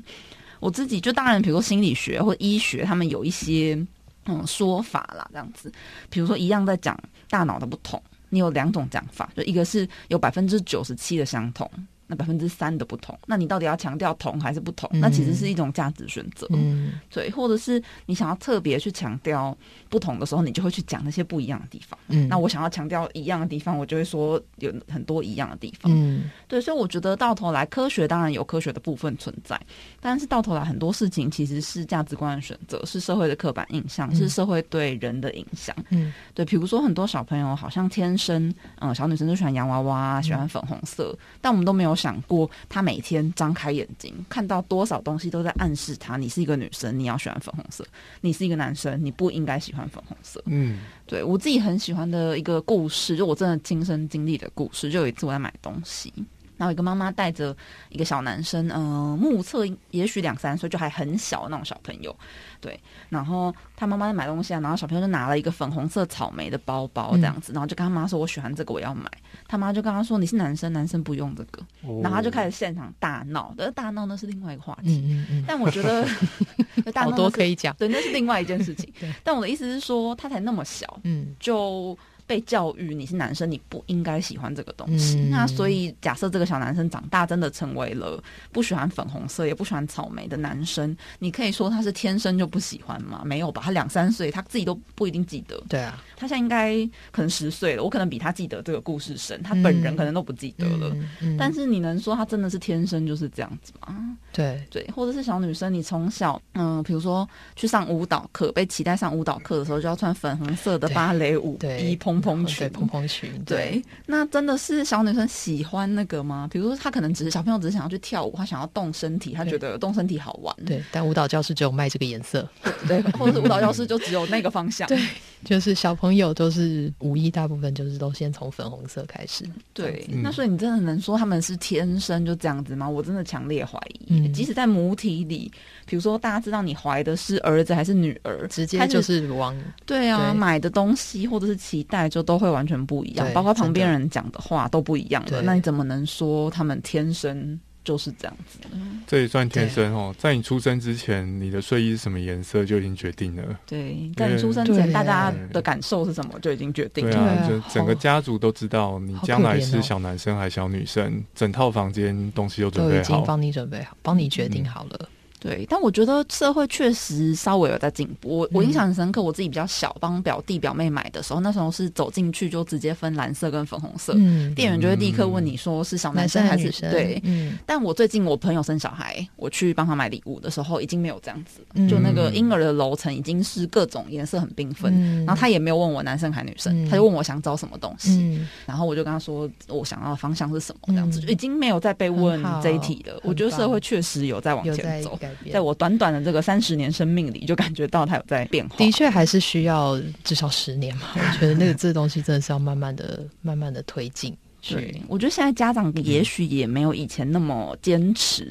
[0.60, 3.84] 我自己就当然，比如说心理学或医学，他们有一些。
[4.26, 5.72] 嗯，说法啦，这样子，
[6.10, 6.98] 比如说一样在讲
[7.30, 11.70] 大脑的不同，你有两种讲法，就一个是有百分之九十七的相同。
[12.12, 14.90] 那百分之三的不同，那你到底要强调同还是不同？
[15.00, 21.98] 那其实是一种价值选择，嗯，对，或者是你想要特别去强调不同的时候，你就会去讲那些不一样的地方。
[22.10, 25.90] 嗯，那我想要强调一样的地方，我就会说有很多一样的地方。
[25.96, 29.58] 嗯，对，所以我觉得到头来，科学当然有科学的部分存在，
[30.02, 35.74] 但是到头来很多事情其实是价值观的选择，是社会的刻板印象，是社会对人的影响。
[35.92, 41.92] 嗯，对，比如说很多小朋友好像天生，嗯，小女生就喜欢洋娃娃，喜欢粉红色，但我们都没有。
[42.02, 47.84] 想过，他每天张开眼睛看到多少东西都在暗示他，你是一个女生，你要喜欢粉红色；
[48.22, 50.42] 你是一个男生，你不应该喜欢粉红色。
[50.46, 54.90] 嗯，对我自己很喜欢的一个故事，就我真的亲身经历的故事。
[54.90, 56.12] 就有一次我在买东西。
[56.58, 57.58] 然后一个妈妈带着
[57.90, 62.16] 一个小男生，嗯，目测也许两三岁，就还很小那种小朋友，
[62.62, 62.80] 对。
[63.10, 69.10] 然后他妈妈在买东西啊，然后小朋友就拿了一个粉红色草莓的包包这样子，然后就跟他妈说：“我喜欢这个，我要买。”
[69.50, 71.62] 他妈就跟他说：“你是男生，男生不用这个。”
[72.02, 75.02] 然后他就开始现场大闹，但是大闹那是另外一个话题。
[75.04, 75.44] 嗯嗯嗯。
[75.48, 76.08] 但我觉得
[76.96, 78.94] 好多可以讲，对，那是另外一件事情。
[79.24, 81.98] 但我的意思是说，他才那么小，嗯，就。
[82.28, 85.18] 被教育你是男生，你不应该喜欢这个东西。
[85.30, 93.22] 那所以假设这个小男生长大真的成为了不喜欢粉红色也不喜欢草莓的男生，你可以说他是天生就不喜欢吗？
[93.26, 95.62] 没有吧，他两三岁他自己都不一定记得。
[95.68, 96.78] 对啊，他现在应该
[97.12, 100.96] 可能十岁了，我可能比他记得这个故事深，他本人可能都不记得了。
[101.38, 104.18] 但是你能说他真的是天生就是这样子吗？
[104.32, 112.32] 对对，或者是小女生，你从小嗯，比如说去上舞蹈课，被期待上舞蹈课的时候就要穿粉红色的芭蕾舞衣蓬。
[112.32, 116.48] 蓬裙，蓬蓬裙，对，那真的是小女生喜欢那个吗？
[116.50, 120.56] 比如说，她可能只是小朋友，只是想要去跳舞，她想要动身体，她觉得动身体好玩。
[120.66, 122.48] 对，但舞蹈教室只有卖这个颜色，
[122.88, 124.88] 对，或者是舞蹈教室就只有那个方向。
[124.90, 124.98] 对，
[125.44, 129.46] 就是小朋友都是舞衣，大部分就是都先从粉红色开始。
[129.74, 132.90] 对，那所以你真的能说他们是天生就这样子吗？
[132.90, 134.30] 我真的强烈怀疑。
[134.30, 135.52] 即使在母体里，
[135.86, 142.02] 比如说大家知道你怀的是儿子还是女儿，直接就是往对啊，买的东西或者是期待。
[142.12, 145.42] 就都会完全不一样，包括旁边人讲的话都不一样的。
[145.42, 148.60] 那你怎么能说他们天生就是这样子？
[149.08, 150.14] 这也算天生哦。
[150.18, 153.44] 在你出生之前，你的睡衣是什么颜色就已经决定了。
[153.66, 157.14] 对，在你出生前，大家的感受是什么就已经决定了。
[157.14, 165.08] 对啊，就整个家族都知道你将来是小男生还是小女生，整套房间东西都准备好，已经帮你准备好，帮你决定好了。
[165.42, 168.30] 对，但我觉得社会确实稍微有在进步。
[168.30, 174.14] 我我印象很深刻，我自己比较小，帮表弟表妹买的时候，那时候是走进去就直接分蓝色跟粉红色，
[174.56, 176.92] 店员就会立刻问你说是小男生还是女生。
[176.92, 177.20] 对，
[177.66, 193.20] 但我最近我朋友生小孩，我去帮他买礼物的时候，已经没有这样子，就那个婴儿的楼层已经是各种颜色很缤纷，然后他也没有问我男生还是女生，他就问我想找什么东西，然后我就跟他说我想要的方向是什么，这样子就已经没有再被问这一题了。
[193.24, 195.18] 我觉得社会确实有在往前走。
[195.52, 198.76] 在我短短的这个三十年生命里，就感觉到它有在变化。
[198.78, 201.08] 的确，还是需要至少十年嘛。
[201.16, 204.36] 我觉得那个这东西真的是要慢慢的、慢慢的推进。
[204.70, 208.46] 对，我觉得现在家长也许也没有以前那么坚持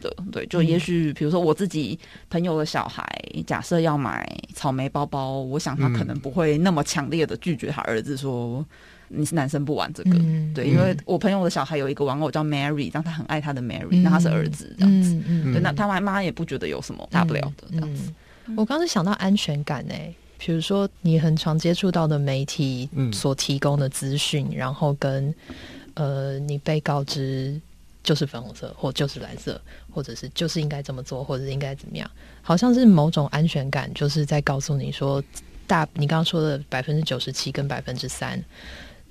[0.00, 0.14] 的。
[0.30, 1.98] 对，就也许比如说我自己
[2.30, 3.04] 朋友的小孩，
[3.46, 8.64] 假设要买草莓包包，我想他可能不会那么强烈的拒绝他儿子说。
[9.08, 10.10] 你是男生不玩这个，
[10.54, 15.14] 对，因为我朋友的小孩有一个玩偶叫 Mary，让他很爱他的 Mary，那他是儿子这样子，
[15.52, 18.12] 对，那他妈妈也不觉得有什么大不了的这样子。
[18.56, 25.34] 我刚才想到安全感诶，比如说你很常接触到的媒体所提供的资讯，然后跟
[25.94, 27.60] 呃你被告知
[28.02, 32.08] 就是粉红色或就是蓝色，或者是就是应该这么做，或者是应该怎么样，
[32.42, 35.22] 好像是某种安全感，就是在告诉你说
[35.66, 38.40] 大你刚刚说的百分之九十七跟百分之三。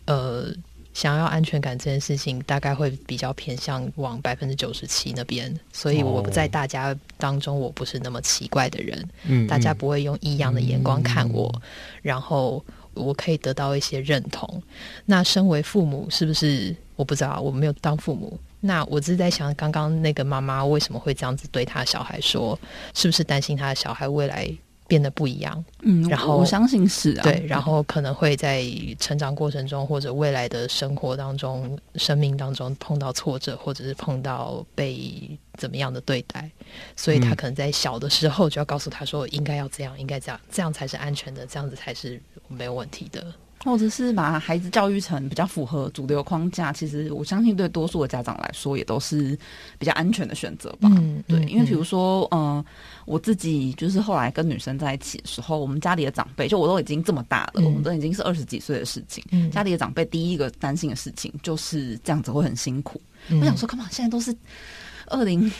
[0.05, 0.53] 呃，
[0.93, 11.53] 想要安全感这件事情，大概会比较偏向往百分之九十七那边，所以我不在大家当中，我不是那么奇怪的人，嗯，大家不会用异样的眼光看我，
[12.01, 12.63] 然后
[12.93, 14.63] 我可以得到一些认同。
[15.05, 22.57] 那身为父母，是不是我不知道，我没有当父母，那我只是在想，刚刚那个妈妈为什么会这样子对她小孩说，
[22.93, 24.49] 是不是担心她的小孩未来？
[24.87, 28.63] 变得不一样，嗯，然后我相信是啊，对，然后可能会在
[28.99, 36.49] 成长过程中或者未来的生活当中、生命当中碰到挫折，或者是碰到被怎么样的对待，
[36.95, 43.25] 所以他可能在小的时候就要告诉他说，应该要这样，应该这样，这样才是安全的，这样子才是没有问题的。
[43.65, 49.37] 或者是把孩子教育成比较符合主流框架，其实我相信对多数的家长来说也都是
[49.79, 50.87] 比较安全的选择吧。
[50.93, 52.63] 嗯，对，因为比如说，嗯，
[53.05, 63.01] 我自己就是后来跟女生在一起的时候，我们家里的长辈，就我都已经这么大了，我们都已经是二十几岁的事情，家里的长辈第一个担心的事情就是这样子会很辛苦。
[63.31, 63.87] 我想说，干嘛？
[63.91, 64.33] 现在都是
[65.07, 65.51] 二零。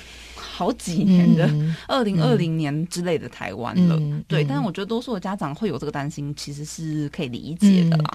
[0.56, 1.49] 好几年的
[1.86, 8.12] 二零二零年之类的台湾了，对，但是我觉得多数的家长会有这个担心，其实是可以理解的啦。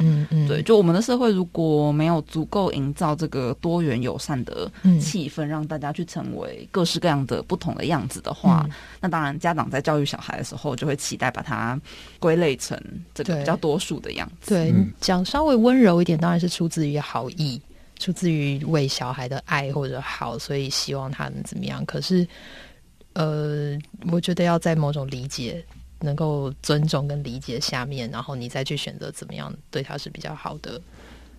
[0.49, 8.67] 对，就我们的社会如果没有足够营造这个多元友善的气氛，让大家去成为各式各样的不同的样子的话，
[9.01, 11.79] 那当然家长在教育小孩的时候就会期待把它
[12.19, 12.81] 归类成
[13.13, 14.55] 这个比较多数的样子。
[14.55, 17.61] 对，讲稍微温柔一点，当然是出自于好意。
[18.01, 21.85] 出自于为小孩的爱或者好，所以希望他能怎么样。
[21.85, 22.27] 可是，
[23.13, 23.79] 呃，
[24.11, 25.63] 我觉得要在某种理解、
[26.01, 30.81] 能够尊重跟理解下面，然后你再去选择怎么样对他是比较好的。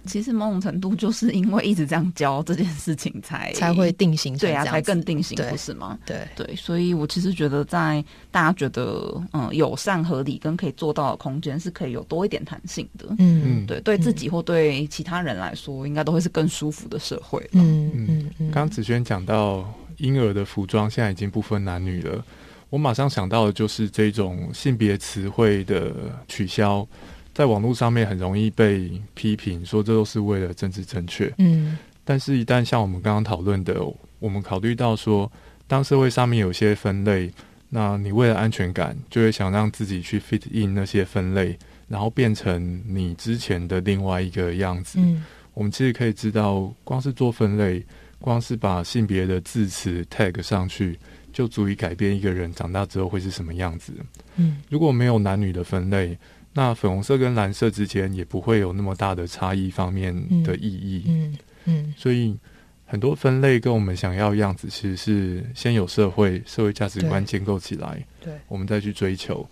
[0.06, 5.98] 其实某种程度就是因为一直这样教这件事情，才 才会定型，对啊，才更定型，不是吗？
[6.06, 13.06] 对对，所以我其实觉得，在大家觉得嗯友善、合理跟可以做到的空间，是可以有多一点弹性的。
[13.20, 17.48] 嗯嗯，对，对自己或对其他人来说，应该都会是更舒服的社会。
[17.54, 18.52] 嗯嗯嗯。
[18.52, 22.24] 刚子轩讲到婴儿的服装现在已经不分男女了，
[22.70, 25.94] 我马上想到的就是这种性别词汇的
[26.28, 26.88] 取消。
[27.34, 31.34] 在网络上面很容易被批评，说这都是为了政治正确。
[31.38, 33.82] 嗯，但是，一旦像我们刚刚讨论的，
[34.20, 35.32] 我们考虑到说，
[35.66, 37.32] 当社会上面有些分类，
[37.70, 41.58] 那你为了安全感，就会想让自己去 fit in 那些分类，
[41.88, 45.00] 然后变成你之前的另外一个样子。
[45.00, 45.24] 嗯，
[45.54, 47.82] 我们其实可以知道，光是做分类，
[48.20, 51.00] 光是把性别的字词 tag 上去，
[51.32, 53.94] 就足以改变一个人长大之后会是什么样子。
[54.36, 56.18] 嗯，如果没有男女的分类。
[56.54, 61.04] 那粉红色跟蓝色之间也不会有那么大的差异方面的意义。
[61.08, 62.38] 嗯嗯，所以
[62.86, 69.48] 很多分类跟我们想要样子，其实是先有社会社会价值观建构起来，对，我们再去追求。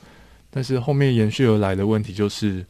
[0.49, 2.65] 但是后面延续而来的问题就是，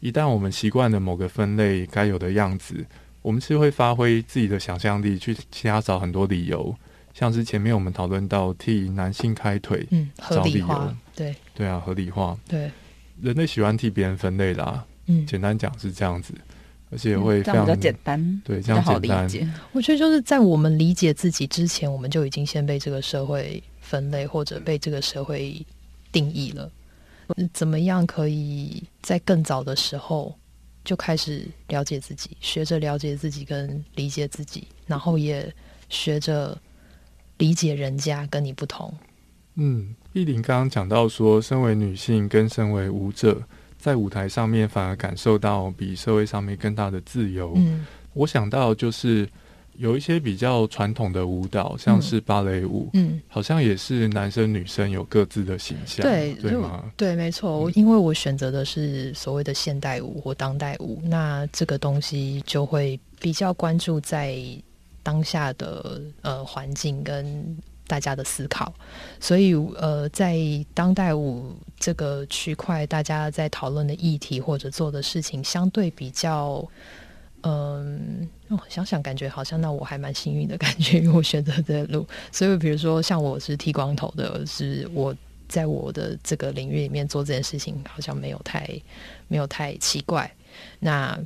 [0.00, 2.84] 一旦我们习惯了某个分类该有的样子，
[3.22, 6.74] 我们是会发挥自己的想象力去其他找很多理由，
[7.14, 12.70] 像是前面我们讨论到替男性开腿，嗯，合理由，对对啊，合理化，对。
[13.22, 16.32] 人类喜欢替别人分类啦，嗯，简单讲是这样子，
[16.90, 19.48] 而且会非常比较简单，对，这样好理解。
[19.72, 25.64] 我觉得就是在我们理解自己之前，我们就已经先被这个社会分类或者被这个社会
[26.10, 26.70] 定义了。
[27.52, 30.36] 怎么样可以在更早的时候
[30.84, 35.52] 就开始了解自己，学着了解自己跟理解自己，然后也
[35.88, 36.58] 学着
[37.38, 38.92] 理解人家跟你不同。
[39.56, 39.94] 嗯。
[40.12, 43.40] 碧玲刚刚讲到说，身为女性跟身为舞者，
[43.78, 47.52] 在舞台上面反而感受到比社会上面更大的自由。
[47.54, 49.28] 嗯，我想到就是
[49.76, 56.90] 有一些比较传统的舞蹈，像是芭蕾舞，嗯，好像也是男生女生有各自的形象，对对吗？
[56.96, 57.70] 对，没错。
[57.76, 64.42] 因为我选择的是所谓的现代舞或当代舞，那这个东西就会比较关注在
[65.04, 67.56] 当下的呃环境跟。
[67.90, 68.72] 大家的思考，
[69.18, 70.38] 所以呃，在
[70.72, 76.64] 当代舞这个区块，大家在讨论的议题或者做的事情，相对比较，
[77.42, 78.28] 嗯，
[78.68, 82.06] 想想感觉好像那我还蛮幸运的感觉，因为我选择的路。
[82.30, 85.12] 所以比如说，像我是剃光头的，是我
[85.48, 88.70] 在我的这个领域里面做这件事情，好像没有太
[89.26, 90.30] 没有太奇怪。
[90.78, 91.18] 那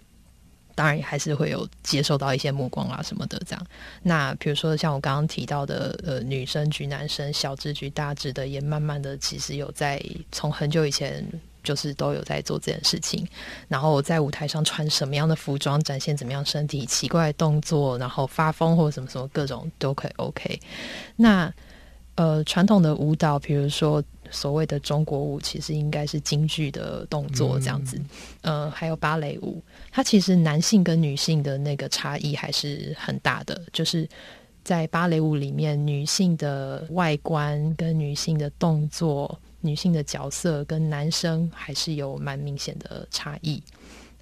[0.74, 3.66] 当然也还是会有接受到一些目光啊什么的这样。
[4.02, 10.02] 那比如说像我刚刚提到的，呃，女生局男生，小智局大智的，也慢慢的其实有在
[10.32, 11.24] 从很久以前
[11.62, 13.26] 就是都有在做这件事情。
[13.68, 20.60] 然后在舞台上穿什么样的服装，展现怎么样身体奇怪动作，然后发疯或者什么什么各种都可以 OK。
[21.16, 21.52] 那
[22.16, 24.02] 呃，传统的舞蹈，比如说。
[24.30, 28.00] 所谓的中国舞，其实应该是京剧的动作这样子，
[28.40, 29.62] 呃，还有芭蕾舞，
[29.94, 33.62] 它其实男性跟女性的那个差异还是很大的。
[33.72, 34.08] 就是
[34.64, 43.62] 在芭蕾舞里面，女性的外观跟女性的动作、女性的角色跟男生还是有蛮明显的差异。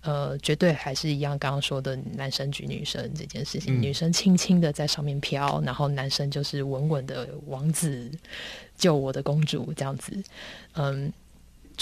[0.03, 8.11] 呃，绝对还是一样，刚刚说的男生举女生这件事情，女生轻轻的在上面飘，然后男生就是稳稳的王子。
[8.77, 10.13] 救我的公主这样子，
[10.75, 11.13] 嗯，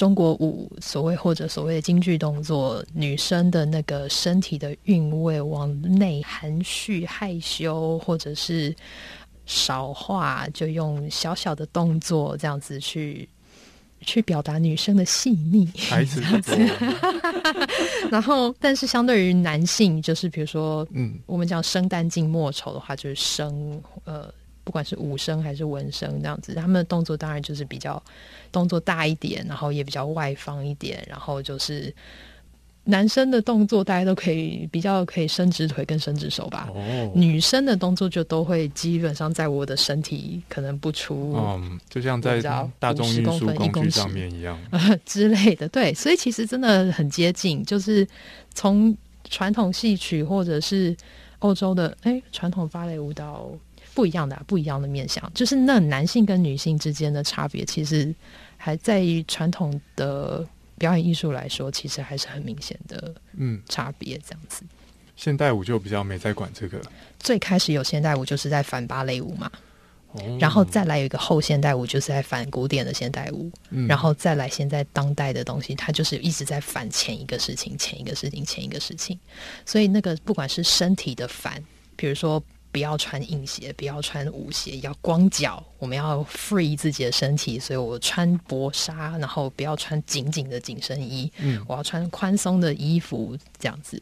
[0.00, 8.74] 中国舞所谓或者所谓的京剧动作，女生的那个身体的韵味往内含蓄害羞，或者是
[9.44, 13.28] 少话，就用小小的动作这样子去
[14.00, 16.22] 去表达女生的细腻，孩 子
[18.10, 24.32] 然后，但是相对于男性，就是比如说，嗯，我们讲生旦净末丑的话，就是生呃。
[24.70, 28.00] 不管是武生还是文生这样子，他们的动作当然就是比较
[28.52, 31.92] 动作大一点，然后也比较外放一点，然后就是
[32.84, 36.68] 男生的动作大家都可以比较可以伸直腿跟伸直手吧。
[36.72, 42.40] 哦，女生的动作就都会基本上在我的身体可能不出，嗯，就像在
[42.78, 44.56] 大众运输工具上面一样
[45.04, 45.68] 之类的。
[45.68, 48.06] 对，所以其实真的很接近，就是
[48.54, 48.96] 从
[49.28, 50.96] 传统戏曲或者是
[51.40, 53.50] 欧洲的哎传统芭蕾舞蹈。
[53.94, 58.14] 不一样的，不一样的面相，就是那男性跟女性之间的差别，其实
[58.56, 60.46] 还在于传统的
[60.78, 64.62] 表演艺术来说，其实还是很明显的，嗯，差别这样子。
[65.16, 66.80] 现代舞就比较没在管这个。
[67.18, 69.50] 最开始有现代舞就是在反芭蕾舞嘛，
[70.12, 79.18] 哦然后再来有一个后现代舞，就是在反古典的现代舞，嗯然后再来现在当代的东西，它就是一直在反前一个事情，前一个事情，前一个事情。
[79.66, 81.62] 所以那个不管是身体的反，
[81.96, 94.00] 比如说不要穿硬鞋，不要穿舞鞋，要光脚，我们要 free 自己的身体，所以我穿薄纱，然后不要穿紧紧的紧身衣，嗯我要穿宽松的衣服，这样子。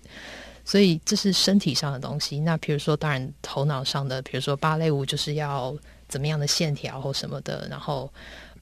[0.64, 2.38] 所以这是身体上的东西。
[2.40, 5.74] 那比如说，当然头脑上的，比如说芭蕾舞就是要
[6.08, 8.12] 怎么样的线条或什么的，然后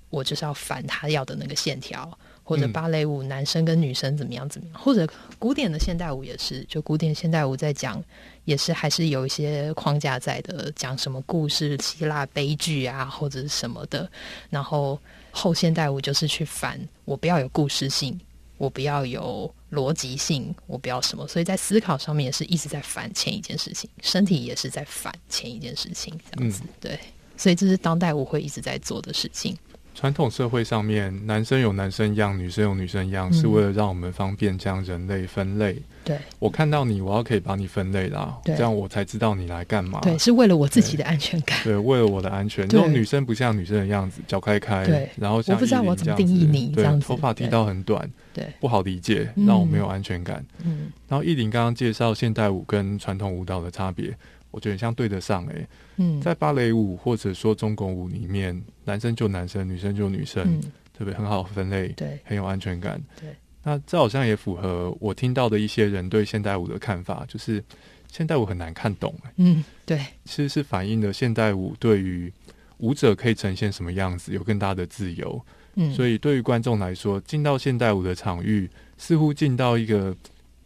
[0.08, 5.04] 我就是要反他要的那个线条，或者嗯芭蕾舞男生跟女生怎么样怎么样，或者
[5.36, 8.00] 古典的现代舞也是，就古典现代舞在讲
[8.46, 14.10] 也是还是有一些框架在的，讲什么故事、希腊悲剧啊，或者是什么的。
[14.48, 14.98] 然后
[15.30, 18.18] 后现代舞就是去反我不要有故事性，
[18.56, 26.98] 我不要有逻辑性，我不要什么，所以在思考上面也是一直在反前一件事情，身体也是在反前一件事情，这样子、对。
[27.38, 29.54] 所以这是当代舞会一直在做的事情。
[29.96, 33.32] 传统社会上面，男生有男生样，女生有女生样，嗯。
[33.32, 35.74] 是为了让我们方便将人类分类。
[36.04, 36.18] 对。
[36.38, 40.00] 我看到你，我要可以把你分类啦，这样我才知道你来干嘛。
[40.02, 41.58] 对，是为了我自己的安全感。
[41.64, 42.78] 对，为了我的安全，对。
[42.78, 45.08] 这种女生不像女生的样子，脚开开，对。
[45.16, 47.08] 然后像我不知道我怎么定义你对这样子。
[47.08, 49.46] 头发剃到很短，对，不好理解，嗯。
[49.46, 50.44] 让我没有安全感。
[50.62, 50.92] 嗯。
[51.08, 54.14] 然后艺林刚刚介绍现代舞跟传统舞蹈的差别，
[54.56, 60.72] 我觉得很像对得上诶、嗯，在芭蕾舞或者说中国舞里面，男生就男生，女生就女生，嗯。
[60.98, 61.14] 对不对？
[61.14, 62.18] 很好分类，对。
[62.24, 62.98] 很有安全感。
[63.20, 63.28] 对，
[63.62, 67.62] 那这好像也符合我听到的一些人对现代舞的看法，就是
[68.10, 69.98] 现代舞很难看懂、欸，嗯对。
[70.24, 72.32] 其实是反映了现代舞对于
[72.78, 75.38] 舞者可以呈现什么样子有更大的自由。
[75.74, 80.16] 嗯，所以对于观众来说，进到现代舞的场域，似乎进到一个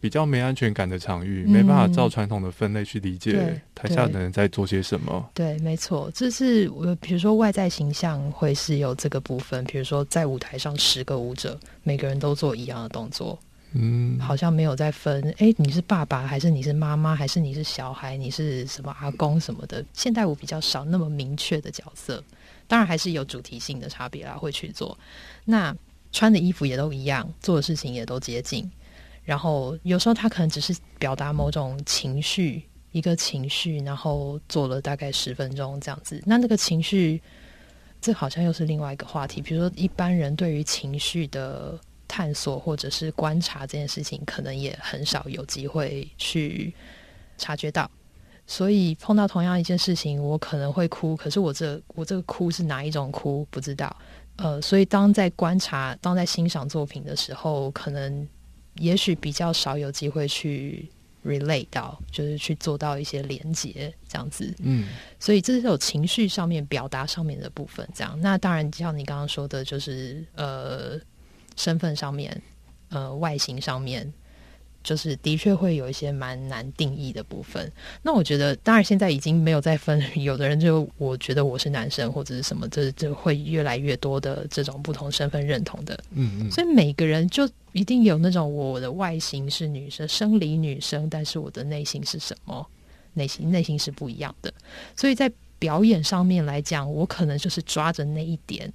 [0.01, 5.31] 比较没安全感的场域，嗯没办法照传统的分类去理解台下的人在做些什么。
[5.35, 13.39] 对，没错，这是我比如说外在形象会是有这个部分，比如说在舞台上十个舞者，每个人都做一样的动作，
[13.73, 19.85] 嗯，好像没有在分，哎，你是爸爸还是你是妈妈，还是你是小孩，你是什么阿公什么的。
[19.93, 22.25] 现代舞比较少那么明确的角色，
[22.67, 24.97] 当然还是有主题性的差别啦，会去做。
[25.45, 25.77] 那
[26.11, 28.69] 穿的衣服也都一样，做的事情也都接近。
[29.31, 36.21] 然后有时候他可能只是表达某种情绪，一个情绪，然后做了大概十分钟这样子。
[36.27, 37.23] 那那个情绪，
[38.01, 39.41] 这好像又是另外一个话题。
[39.41, 41.79] 比如说，一般人对于情绪的
[42.09, 46.75] 探索或者是观察这件事情，可能也很少有机会去
[47.39, 47.89] 察觉到。
[48.49, 53.97] 所以碰到同样一件事情，我可能会哭，可是我这我这个哭是哪一种哭不知道。
[54.39, 58.27] 呃，所以当在观察、当在欣赏作品的时候，可能
[58.75, 60.89] 也许比较少有机会去
[61.25, 64.55] relate 到，就是去做到一些连接这样子。
[64.61, 68.19] 嗯所以这是有情绪上面表达上面的部分，这样。
[68.21, 70.99] 那当然，像你刚刚说的，就是呃，
[71.57, 72.41] 身份上面，
[72.89, 74.11] 呃，外形上面，
[74.83, 77.71] 就是的确会有一些蛮难定义的部分。
[78.03, 85.99] 那我觉得，当然现在已经没有再分， 有的人就我觉得我是男生或者是什么，这这会越来越多的这种不同身份认同的。
[86.13, 92.67] 嗯嗯，所以每个人就一定有那种我的外形是女生，生理女生，但是我的内心是什么？
[93.15, 94.53] 内心内心是不一样的。
[94.97, 98.73] 所以在表演上面来讲，我可能就是抓着那一点，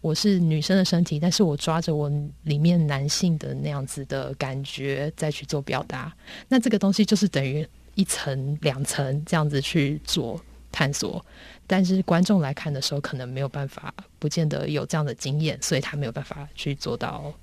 [0.00, 2.10] 我是女生的身体，但是我抓着我
[2.44, 6.14] 里面男性的那样子的感觉再去做表达。
[6.48, 10.40] 那这个东西就是等于一层、两层这样子去做
[10.70, 11.24] 探索。
[11.66, 17.34] 但是观众来看的时候，可能没有办法，不见得有这样的经验，所以他没有办法去做到，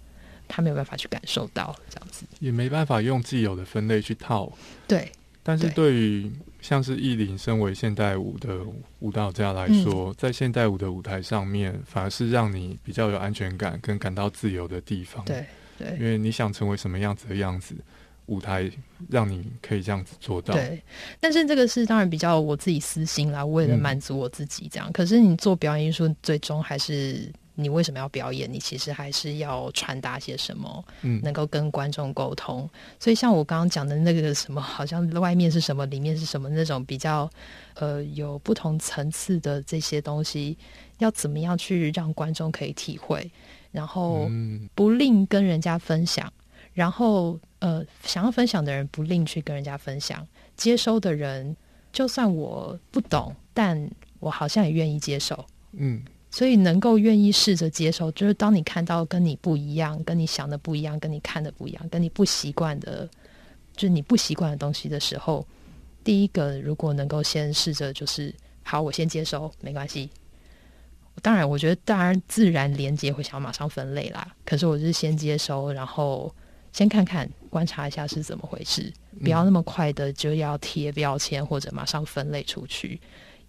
[0.47, 2.23] 他没有办法去感受到这样子。
[2.39, 4.49] 也没办法用既有的分类去套。
[4.87, 5.11] 对，
[5.43, 6.31] 但是对对于
[6.63, 8.57] 像是艺林身为现代舞的
[8.99, 15.45] 舞蹈家来说，在现代舞的舞台上面，反而是让你比较有安全感跟感到自由的地方。，对
[15.77, 17.75] 对，因，为你想成为什么样子的样子，
[18.27, 18.71] 舞台
[19.09, 20.53] 让你可以这样子做到。
[20.53, 20.81] 对。
[21.19, 24.91] 但是这个是当然比较我自己私心啦，为了嗯满足我自己这样。
[24.93, 27.29] 可是你做表演艺术，最终还是。
[27.55, 28.51] 你为什么要表演？
[28.51, 32.69] 你其实还是要传达些什么，嗯能够跟观众沟通。
[32.99, 37.29] 所以像我刚刚讲的那个什么，好像外面是什么，里面是什么那种比较
[37.75, 40.57] 呃有不同层次的这些东西，
[40.97, 43.31] 要怎么样去让观众可以体会，
[43.71, 46.31] 然后嗯不吝跟人家分享，
[46.73, 51.55] 然后呃想要分享的人不吝去跟人家分享，接收的人
[51.91, 53.89] 就算我不懂，但
[54.19, 55.45] 我好像也愿意接受。
[55.73, 56.03] 嗯
[56.33, 63.07] 所以能够愿意试着接受，就是当你看到跟你不一样、跟你想的不一样、跟你看的不一样、跟你不习惯的
[63.75, 65.45] 就是你不习惯的东西的时候，
[66.03, 70.09] 第一个如果能够先试着就是好，我先接收，没关系。
[71.21, 74.35] 当然，我觉得当然自然连接会想要马上分类啦。
[74.43, 76.33] 可是我是先接收，然后
[76.71, 82.99] 先看看观察一下是怎么回事，不要那么快的就要贴标签或者马上分类出去。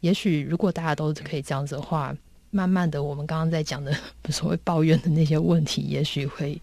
[0.00, 2.14] 也许如果大家都可以这样子的话，
[2.54, 3.92] 慢慢的我们刚刚在讲的
[4.30, 6.60] 所谓抱怨的那些问题，也许会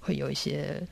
[0.00, 0.82] 会有一些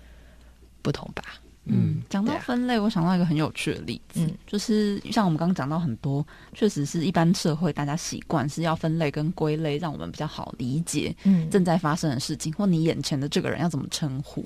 [0.83, 1.25] 不同吧。
[1.65, 14.45] 嗯，讲到分类，我想到一个很有趣的例子，嗯，就是像我们刚刚讲到很多，确实是一般社会大家习惯是要分类跟归类，让我们比较好理解，嗯，正在发生的事情或你眼前的这个人要怎么称呼。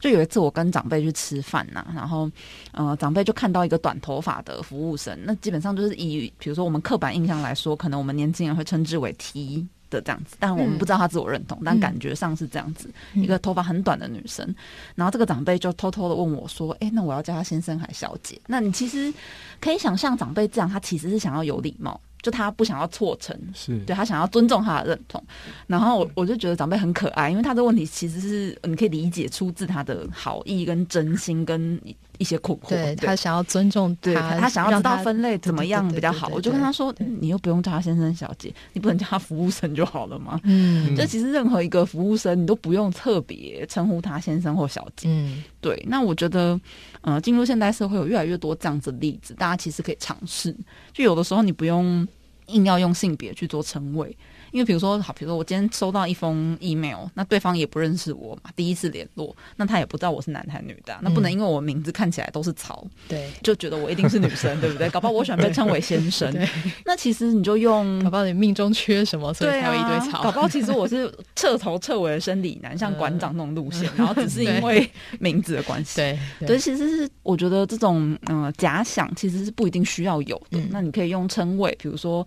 [0.00, 2.30] 就有一次我跟长辈去吃饭呐，然后
[2.72, 9.66] 呃，长辈就看到一个短头发的服务生，那基本上就是以比如说我们刻板印象来说，可能我们年轻人会称之为 T。
[9.88, 14.44] 的这样子，但我们不知道他自我认同，但感觉上是这样子，一个头发很短的女生。
[14.96, 19.14] 然后这个长辈就偷偷的问我说：“哎，那我要叫她先生还小姐？”那你其实
[19.60, 22.00] 可以想象，长辈这样，他其实是想要有礼貌。
[22.22, 23.78] 就他不想要错成，是。
[23.80, 25.22] 对他想要尊重他的认同，
[25.66, 31.80] 然后我我就觉得长辈很可爱，因为他的问题其实是你可以理解出自他的好意跟真心跟
[32.18, 40.40] 一些困惑，对他想要尊重他，他想要知道分类怎么样比较好，我就跟他说，你又不用叫他先生小姐，你不能叫他服务生就好了吗？
[40.44, 45.82] 嗯，就其实任何一个服务生，你都不用特别称呼他先生或小姐，嗯，对。
[45.88, 46.60] 那我觉得，
[47.00, 50.54] 呃，进入现代社会有越来越多这样子的例子，大家其实可以尝试，
[50.92, 52.06] 就有的时候你不用。
[52.48, 54.16] 硬要用性别去做称谓。
[54.52, 64.88] 因为比如说，好，比如说我今天收到一封 email，那对方也不认识我嘛，第一次联络，那他也不知道我是男还是女的，那不能因为我名字看起来都是曹，对，就觉得我一定是女生， 对不对？
[64.88, 66.32] 搞不好我喜欢被称为先生，
[66.86, 70.22] 那其实你就用，搞不好你命中缺什么，所以才有一堆曹。
[70.22, 74.88] 搞不好其实我是彻头彻尾的生理男， 像馆长那种路线，然后只是因为
[75.18, 75.96] 名字的关系。
[75.96, 80.58] 对，对，其实是我觉得这种嗯假想其实是不一定需要有的。
[80.70, 82.26] 那你可以用称谓，比如说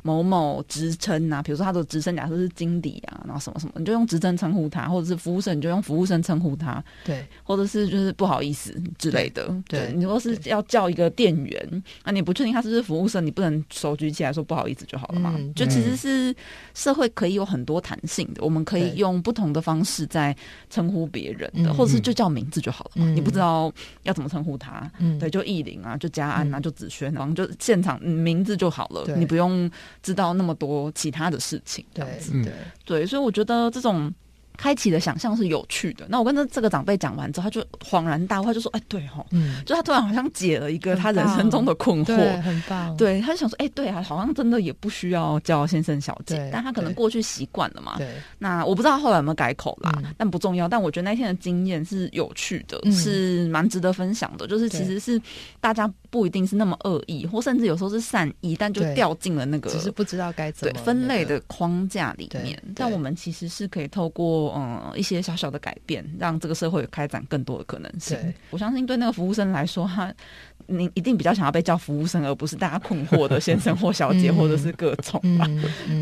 [0.01, 1.81] 某某职称啊，比如说他的。
[1.91, 9.91] 职称假设是经理啊，然后什么什么，你就用职称称呼他，或者是服务生，你就用服务生称呼他，对，或者是就是不好意思之类的，对。
[9.93, 15.37] 你如果是要叫一个店员，啊，你不确定他是不是服务生，你不能手举起来说不好意思就好了嘛？
[15.53, 16.33] 就其实是
[16.73, 20.33] 社会可以有很多弹性的，我们可以用不同的方式在
[20.69, 23.11] 称呼别人的，或者是就叫名字就好了嘛。
[23.11, 23.69] 你不知道
[24.03, 24.89] 要怎么称呼他，
[25.19, 29.69] 对，就意林啊，就嘉安啊，就子轩，然后就现场名字就好了，你不用
[30.03, 31.85] 知道那么多其他的事情。
[31.93, 32.05] 对，
[32.43, 32.53] 对，
[32.85, 34.13] 对，所以我觉得这种。
[34.57, 36.05] 开启的想象是有趣的。
[36.07, 42.95] 那我跟这这个长辈讲完之后，他就恍然大悟，他就说：“哎，对哦，嗯，就他突然好像解了一个他人生中的困惑，很棒。
[42.95, 47.95] 对，他就想说：哎，对啊，好像真的也不需要叫先生小姐，但他可能过去习惯了嘛。
[47.97, 50.67] 对，那我不知道后来有没有改口啦，但不重要。
[50.67, 54.45] 但我觉得那天的经验是有趣的，是蛮值得分享的。
[54.45, 55.19] 就是其实是
[55.59, 62.61] 大家不一定是那么恶意，或甚至有时候是善意，但就掉进了那个只是不知道该怎么分类的框架里面。
[62.75, 64.51] 但我们其实是可以透过。
[64.53, 68.17] 嗯，一些小小的改变，让这个社会开展更多的可能性。
[68.49, 70.13] 我相信对那个服务生来说，他
[70.67, 75.47] 你一定比较想要被叫服务生，而不是大家困惑的先生或小姐，或者是各种吧。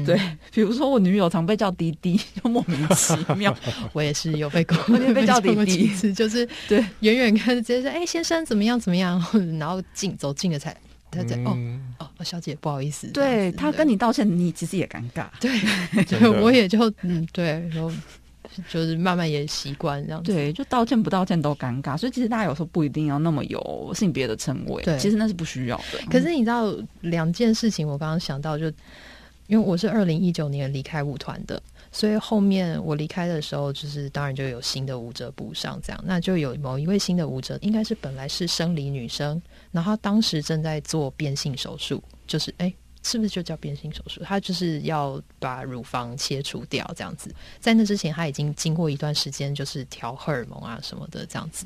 [0.06, 0.20] 对，
[0.54, 3.56] 比如说我女友常被叫滴滴，就莫名其妙。
[3.94, 4.78] 我也是有被过，
[5.14, 9.20] 被叫 滴滴，就是 对远远看直接说：“哎，先生怎么样怎么样？”
[9.60, 10.76] 然后近走近了才。
[11.12, 11.58] 他在哦
[11.98, 17.92] 哦，小姐不好意思，对他跟你道歉，你其实也尴尬，对，我也就嗯对，然后
[18.70, 26.00] 就是慢慢也习惯这样，对，就道歉不道歉都尴尬，所以其实大家有时候不一定要那么有性别的称谓，对，其实那是不需要的。
[26.10, 28.66] 可是你知道两件事情，我刚刚想到，就
[29.48, 31.62] 因为我是二零一九年离开舞团的。
[31.92, 42.72] 所以后面我离开的时候，就是当然就有新的舞者补上，这样那就有某一位新的舞者，应该是本来是生理女生，然后当时正在做变性手术，就是哎，
[43.04, 44.22] 是不是就叫变性手术？
[44.24, 47.34] 他就是要把乳房切除掉，这样子。
[47.60, 51.66] 在那之前，他已经经过一段时间，就是调荷尔蒙啊什么的这样子，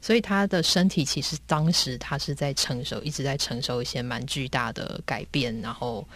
[0.00, 6.06] 所以他的身体其实当时他是在承受，一直在承受一些蛮巨大的改变，然后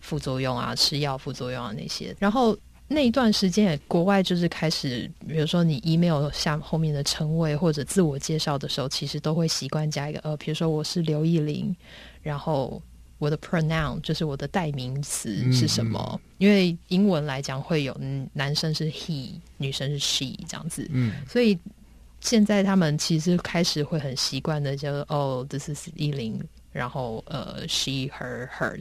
[0.00, 2.56] 副作用啊，吃药副作用啊那些，然后。
[2.92, 11.72] 那一段时间，国外就是开始，比如说你 email 下后面的称谓或者自我介绍的时候，其实都会习惯加一个呃，比如说我是刘艺玲，
[12.20, 12.82] 然后
[13.20, 16.20] 我的 pronoun 就是我的代名词是什么？
[16.38, 17.96] 因为英文来讲会有
[18.32, 21.56] 男生是 he，女生是 she 这样子，嗯，所以
[22.20, 26.42] 现在他们其实开始会很习惯的，就哦，this is 艺玲，
[26.72, 28.80] 然后呃，she her her。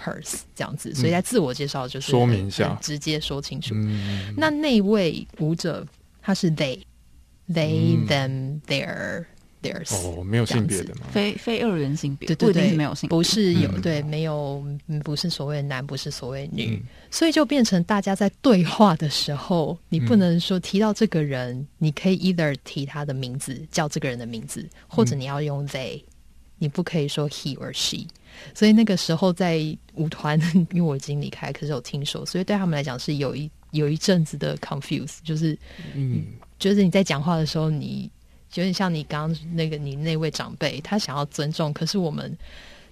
[0.00, 3.74] hers 这样子，所以在自我介绍就是说明一下，直接说清楚。
[4.36, 5.84] 那那位舞者
[6.22, 9.24] 他是 they，they them their
[9.62, 9.94] theirs。
[9.94, 11.02] 哦，没有性别的吗？
[11.12, 26.02] 非非二元性别，对对对，没有性，不是有嗯对没有，嗯不是所谓男，不是所谓女，嗯所以就变成大家在对话的时候，你不嗯能说提到这个人，你可以 either 提他的名字，叫这个人的名字，或者嗯你要用 they，
[26.58, 28.06] 你不可以说 he or she。
[28.54, 29.60] 所以那个时候在
[29.94, 30.38] 舞团，
[30.70, 35.58] 因为我已经离开，可是有听说，所以对他们来讲是有一有一阵子的 confuse，就是
[35.94, 36.24] 嗯
[36.58, 38.08] 就是你在讲话的时候，你
[38.54, 42.36] 有点像你刚刚那个你那位长辈，他想要尊重，可是我们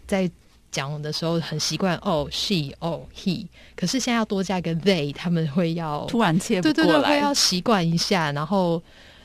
[0.07, 0.31] 在
[0.71, 8.83] 讲的时候很习惯哦 she 哦 he，可是现在要多加一个 they，他们会要突然切不对对对，会要习惯一下，然后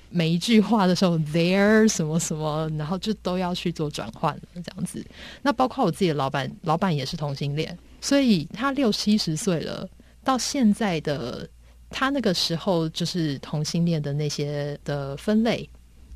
[0.10, 5.06] 每一句话的时候 there 什么什么，然后就都要去做转换这样子。
[5.42, 9.86] 那包括我自己的老板，老板也是同性恋，所以他六七十岁了，
[10.24, 11.50] 到现在的
[11.90, 15.70] 他那个时候就是同性恋的那些的分类。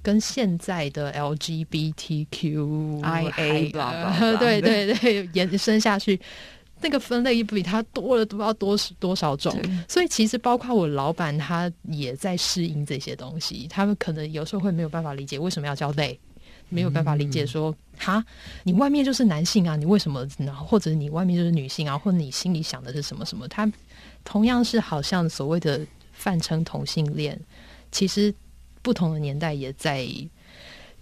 [0.06, 6.20] 跟现在的 LGBTQ IA 还 blah blah 呃 blah 对对对延伸下去，
[6.80, 9.60] 那个分类比它多了不知道多多少种。
[9.88, 13.66] 所以其实包括我老板，他也在适应这些东西。
[13.68, 16.16] 他们可能有时候会没有办法理解为什么要叫 they，
[16.70, 18.24] 没有办法理解说，哈，
[18.64, 20.28] 你外面就是男性啊，你为什么？
[20.38, 23.48] 然后或者你外面就是女性啊，或者你心里想的是什么什么？
[23.48, 23.68] 他
[24.24, 25.82] 同样是好像所谓的
[26.14, 27.40] 泛称同性恋，
[27.92, 28.32] 其实
[28.86, 30.08] 不同的年代也在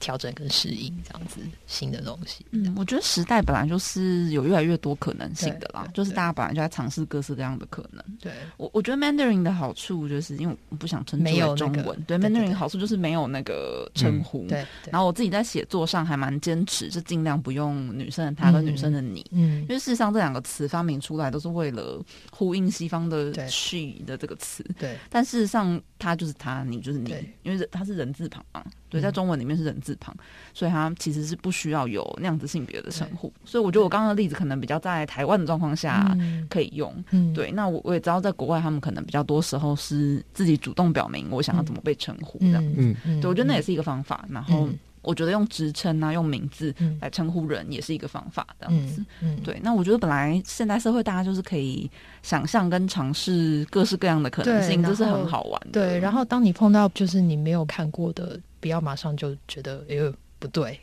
[0.03, 2.45] 调整跟适应这样子新的东西。
[2.51, 8.03] 嗯，我觉得时代本来就是有越来越多可能性的啦，就是大家本来就在尝试各式各样的可能。
[8.19, 14.41] 对，我我觉得 Mandarin 的好处就是因为我不想称之没有为中文，那个对 Mandarin 对好处就是没有那个称呼。
[14.47, 19.25] 对，对然后我自己在写作上还蛮坚持，就尽量不用女生的他跟女生的你。
[19.31, 28.63] 嗯因为事实上，这两个词发明出来都是为了呼应西方的 she 的这个词，对但事实上，他就是他，你就是你，因为它是人字旁嘛。
[28.93, 30.15] 对，嗯在中文里面是人字旁，
[30.53, 33.33] 所以它其实是不需要有那样子性别的称呼。
[33.43, 36.93] 所以我觉得我刚刚的例子可能比较在台湾的状况下嗯可以用。
[37.11, 42.63] 嗯对，那我我也知道，在国外他们可能比较多时候是自己主动表明我想要怎么被称呼这样。
[42.77, 44.25] 嗯嗯对，我觉得那也是一个方法。
[44.29, 49.01] 然后嗯我觉得用职称啊，用名字嗯来称呼人也是一个方法，这样子。
[49.19, 51.91] 嗯嗯对，那我觉得本来现代社会大家就是可以
[52.21, 55.71] 想象跟尝试各式各样的可能性，这是很好玩的。
[55.73, 60.79] 对，然后当你碰到就是你没有看过的，不要马上就觉得哎呦不对，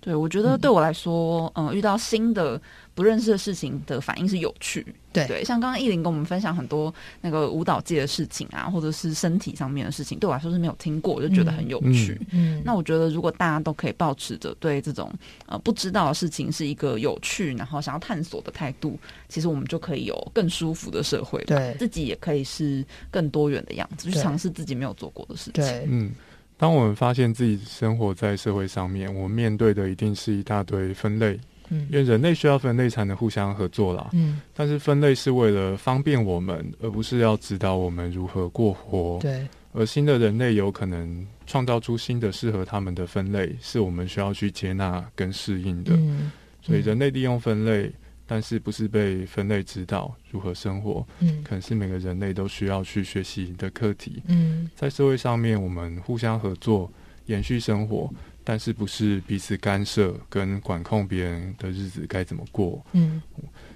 [0.00, 2.60] 对，我觉得对我来说，嗯、遇到新的
[2.94, 4.86] 不认识的事情的反应是有趣。
[5.12, 12.16] 对对，像刚刚艺林跟我们分享很多那个舞蹈界的事情啊，或者是身体上面的事情，对我来说是没有听过，我就觉得很有趣。
[12.30, 15.12] 嗯，那我觉得，如果大家都可以保持着对这种
[15.46, 18.96] 呃不知道的事情是一个有趣，然后想要探索的态度，
[19.28, 21.56] 其实我们就可以有更舒服的社会吧。
[21.56, 25.64] 对自己也可以是更多元的样子，去尝试自己没有做过的事情。
[25.64, 26.12] 对，嗯，
[26.60, 31.40] 当我们发现自己生活在社会上面，我们面对的一定是一大堆分类，
[31.70, 34.10] 嗯因为人类需要分类才能互相合作啦。
[34.12, 39.18] 嗯但是分类是为了方便我们，而不是要指导我们如何过活。
[39.22, 45.94] 对而新的人类有可能创造出新的适合他们的分类，是我们需要去接纳跟适应的。
[45.94, 46.30] 嗯
[46.60, 47.90] 所以人类利用分类，
[48.32, 54.22] 但是不是被分类指导如何生活，嗯可能是每个人类都需要去学习的课题。
[54.28, 56.88] 嗯在社会上面，我们互相合作，
[57.26, 58.08] 延续生活，
[58.44, 62.80] 但是不是彼此干涉跟管控别人的日子该怎么过。
[62.92, 63.20] 嗯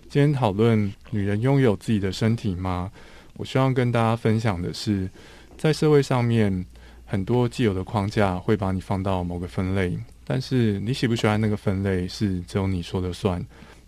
[0.08, 2.92] 今天讨论女人拥有自己的身体吗？
[3.36, 5.10] 我希望跟大家分享的是，
[5.58, 6.64] 在社会上面，
[7.04, 13.44] 很多既有的框架会把你放到某个分类，但是你喜不喜欢那个分类是只有你说了算。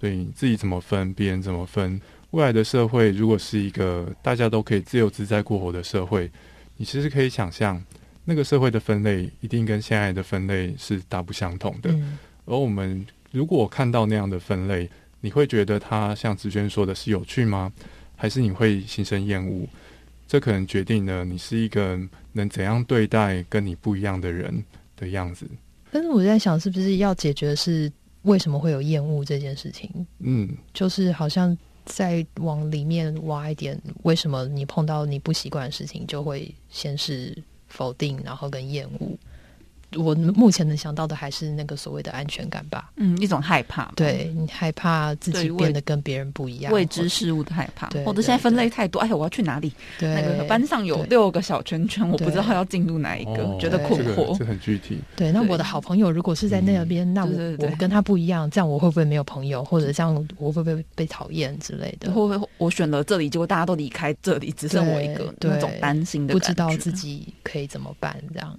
[0.06, 2.00] 所以你自己怎么分，别人怎么分。
[2.30, 6.30] 未来的社会如果是一个大家都可以自由自在过活的社会，
[6.76, 7.82] 你其实可以想象，
[8.24, 11.90] 那个社会的分类一定跟现在的分类是大不相同的。
[11.90, 14.88] 嗯而我们如果看到那样的分类，
[15.20, 17.72] 你会觉得它像子轩说的是有趣吗？
[18.14, 19.66] 还是你会心生厌恶？
[20.28, 21.98] 这可能决定了你是一个
[22.32, 24.64] 能怎样对待跟你不一样的人
[24.96, 25.48] 的样子。
[25.90, 27.90] 但是我在想，是不是要解决的是
[28.26, 29.90] 为什么会有厌恶这件事情？
[30.18, 37.36] 嗯，就是好像再往里面挖一点，为什么你碰到你不习惯的事情，就会先是
[37.68, 39.16] 否定，然后跟厌恶。
[39.96, 42.90] 我目前能想到的还是那个所谓的安全感吧。
[42.96, 49.72] 嗯，一种害怕，对你害怕自己变得跟别人不一样，未知事物的害怕，对或者现在分类太多，哎呀，我要去哪里？
[49.98, 54.44] 对那个班上有六个小圈圈，我不知道要进入哪一个，哦觉得困惑这。
[54.44, 55.00] 很具体。
[55.16, 62.10] 对，那我的好朋友如果是在那边，那我我跟他不一样，这样我会不会没有朋友，或者这样我会不会被讨厌之类的？
[62.12, 68.56] 会不会我选了这里，结果大家都离开这里，只剩我一个，对那种担心的不感觉，知道自己可以怎么办，这样。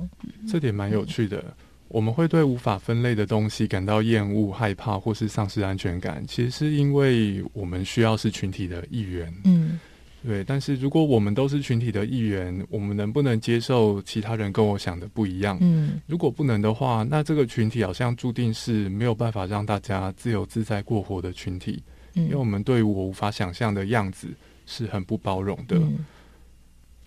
[0.50, 1.44] 这点蛮有趣的。
[1.90, 9.34] 我们会对无法分类的东西感到厌恶、害怕，或是丧失安全感，其实是因为我们需要是群体的一员。
[9.46, 9.80] 嗯，
[10.26, 10.44] 对。
[10.44, 15.58] 但是如果我们都是群体的一员，我们能不能接受其他人跟我想的不一样？
[15.62, 21.82] 嗯，如果不能的话，那这个群体好像注定是没有办法让大家自由自在过活的群体，
[22.16, 24.28] 嗯因为我们对我无法想象的样子
[24.66, 25.80] 是很不包容的。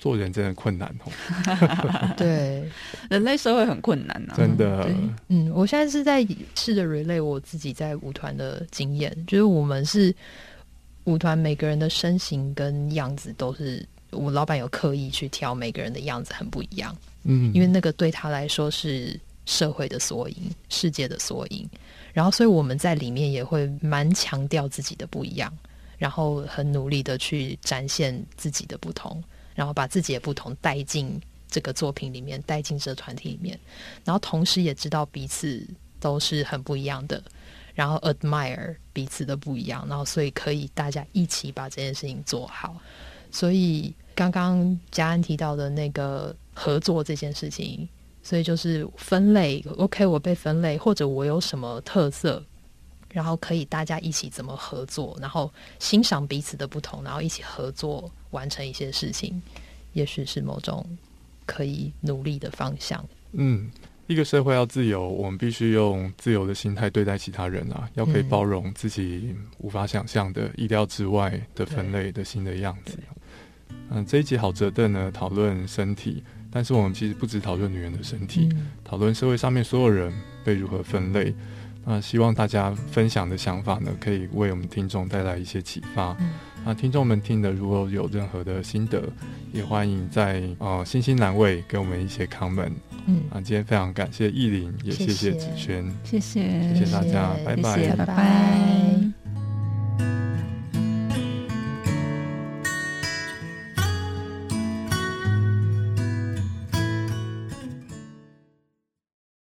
[0.00, 1.12] 做人真的困难哦，
[2.16, 2.66] 对，
[3.10, 4.90] 人类社会很困难啊，真的。
[5.28, 6.26] 嗯，我现在是在
[6.56, 10.12] 试着 relay 我自己在舞团的经验，就是我们是
[11.04, 21.68] 舞团每个人的身形跟样子都是，我老板有刻意去挑每个人的样子很不一样，嗯，因为那个对他来说是社会的缩影，世界的缩影，
[22.14, 25.52] 然后所以我们在里面也会蛮强调自己的不一样，
[25.98, 29.22] 然后很努力的去展现自己的不同。
[29.54, 33.58] 然后把自己的不同带进这个作品里面，带进这个团体里面，
[34.04, 35.66] 然后同时也知道彼此
[35.98, 37.22] 都是很不一样的，
[37.74, 42.76] 然后 admire 彼此的不一样，然后所以可以大家一起把这件事情做好。
[43.32, 47.88] 所以刚刚嘉安提到的那个合作这件事情，
[48.22, 52.44] 所以就是分类，OK，我被分类，或者我有什么特色，
[53.12, 58.10] 然后可以大家一起怎么合作，然后欣赏彼此的不同，然后一起合作。
[58.30, 59.42] 完成一些事情，
[59.92, 60.86] 也许是某种
[61.46, 63.04] 可以努力的方向。
[63.32, 63.68] 嗯，
[64.06, 72.96] 一个社会要自由，我们必须用自由的心态对待其他人啊，要可以包容自己无法想象的、意料之外的分类的新的样子。
[73.90, 78.48] 嗯，这一集好折凳呢，讨论身体，但是我们其实不只讨论女人的身体，
[78.84, 80.12] 讨论社会上面所有人
[80.44, 81.34] 被如何分类。
[81.84, 86.16] 那希望大家分享的想法呢，可以为我们听众带来一些启发。
[86.64, 89.02] 那听众们听的，如果有任何的心得，
[89.50, 92.72] 也欢迎在呃星星栏位给我们一些 comment。
[93.06, 99.19] 嗯，啊，今天非常感谢意林，也谢谢子轩，谢谢，谢谢大家，拜拜，拜拜。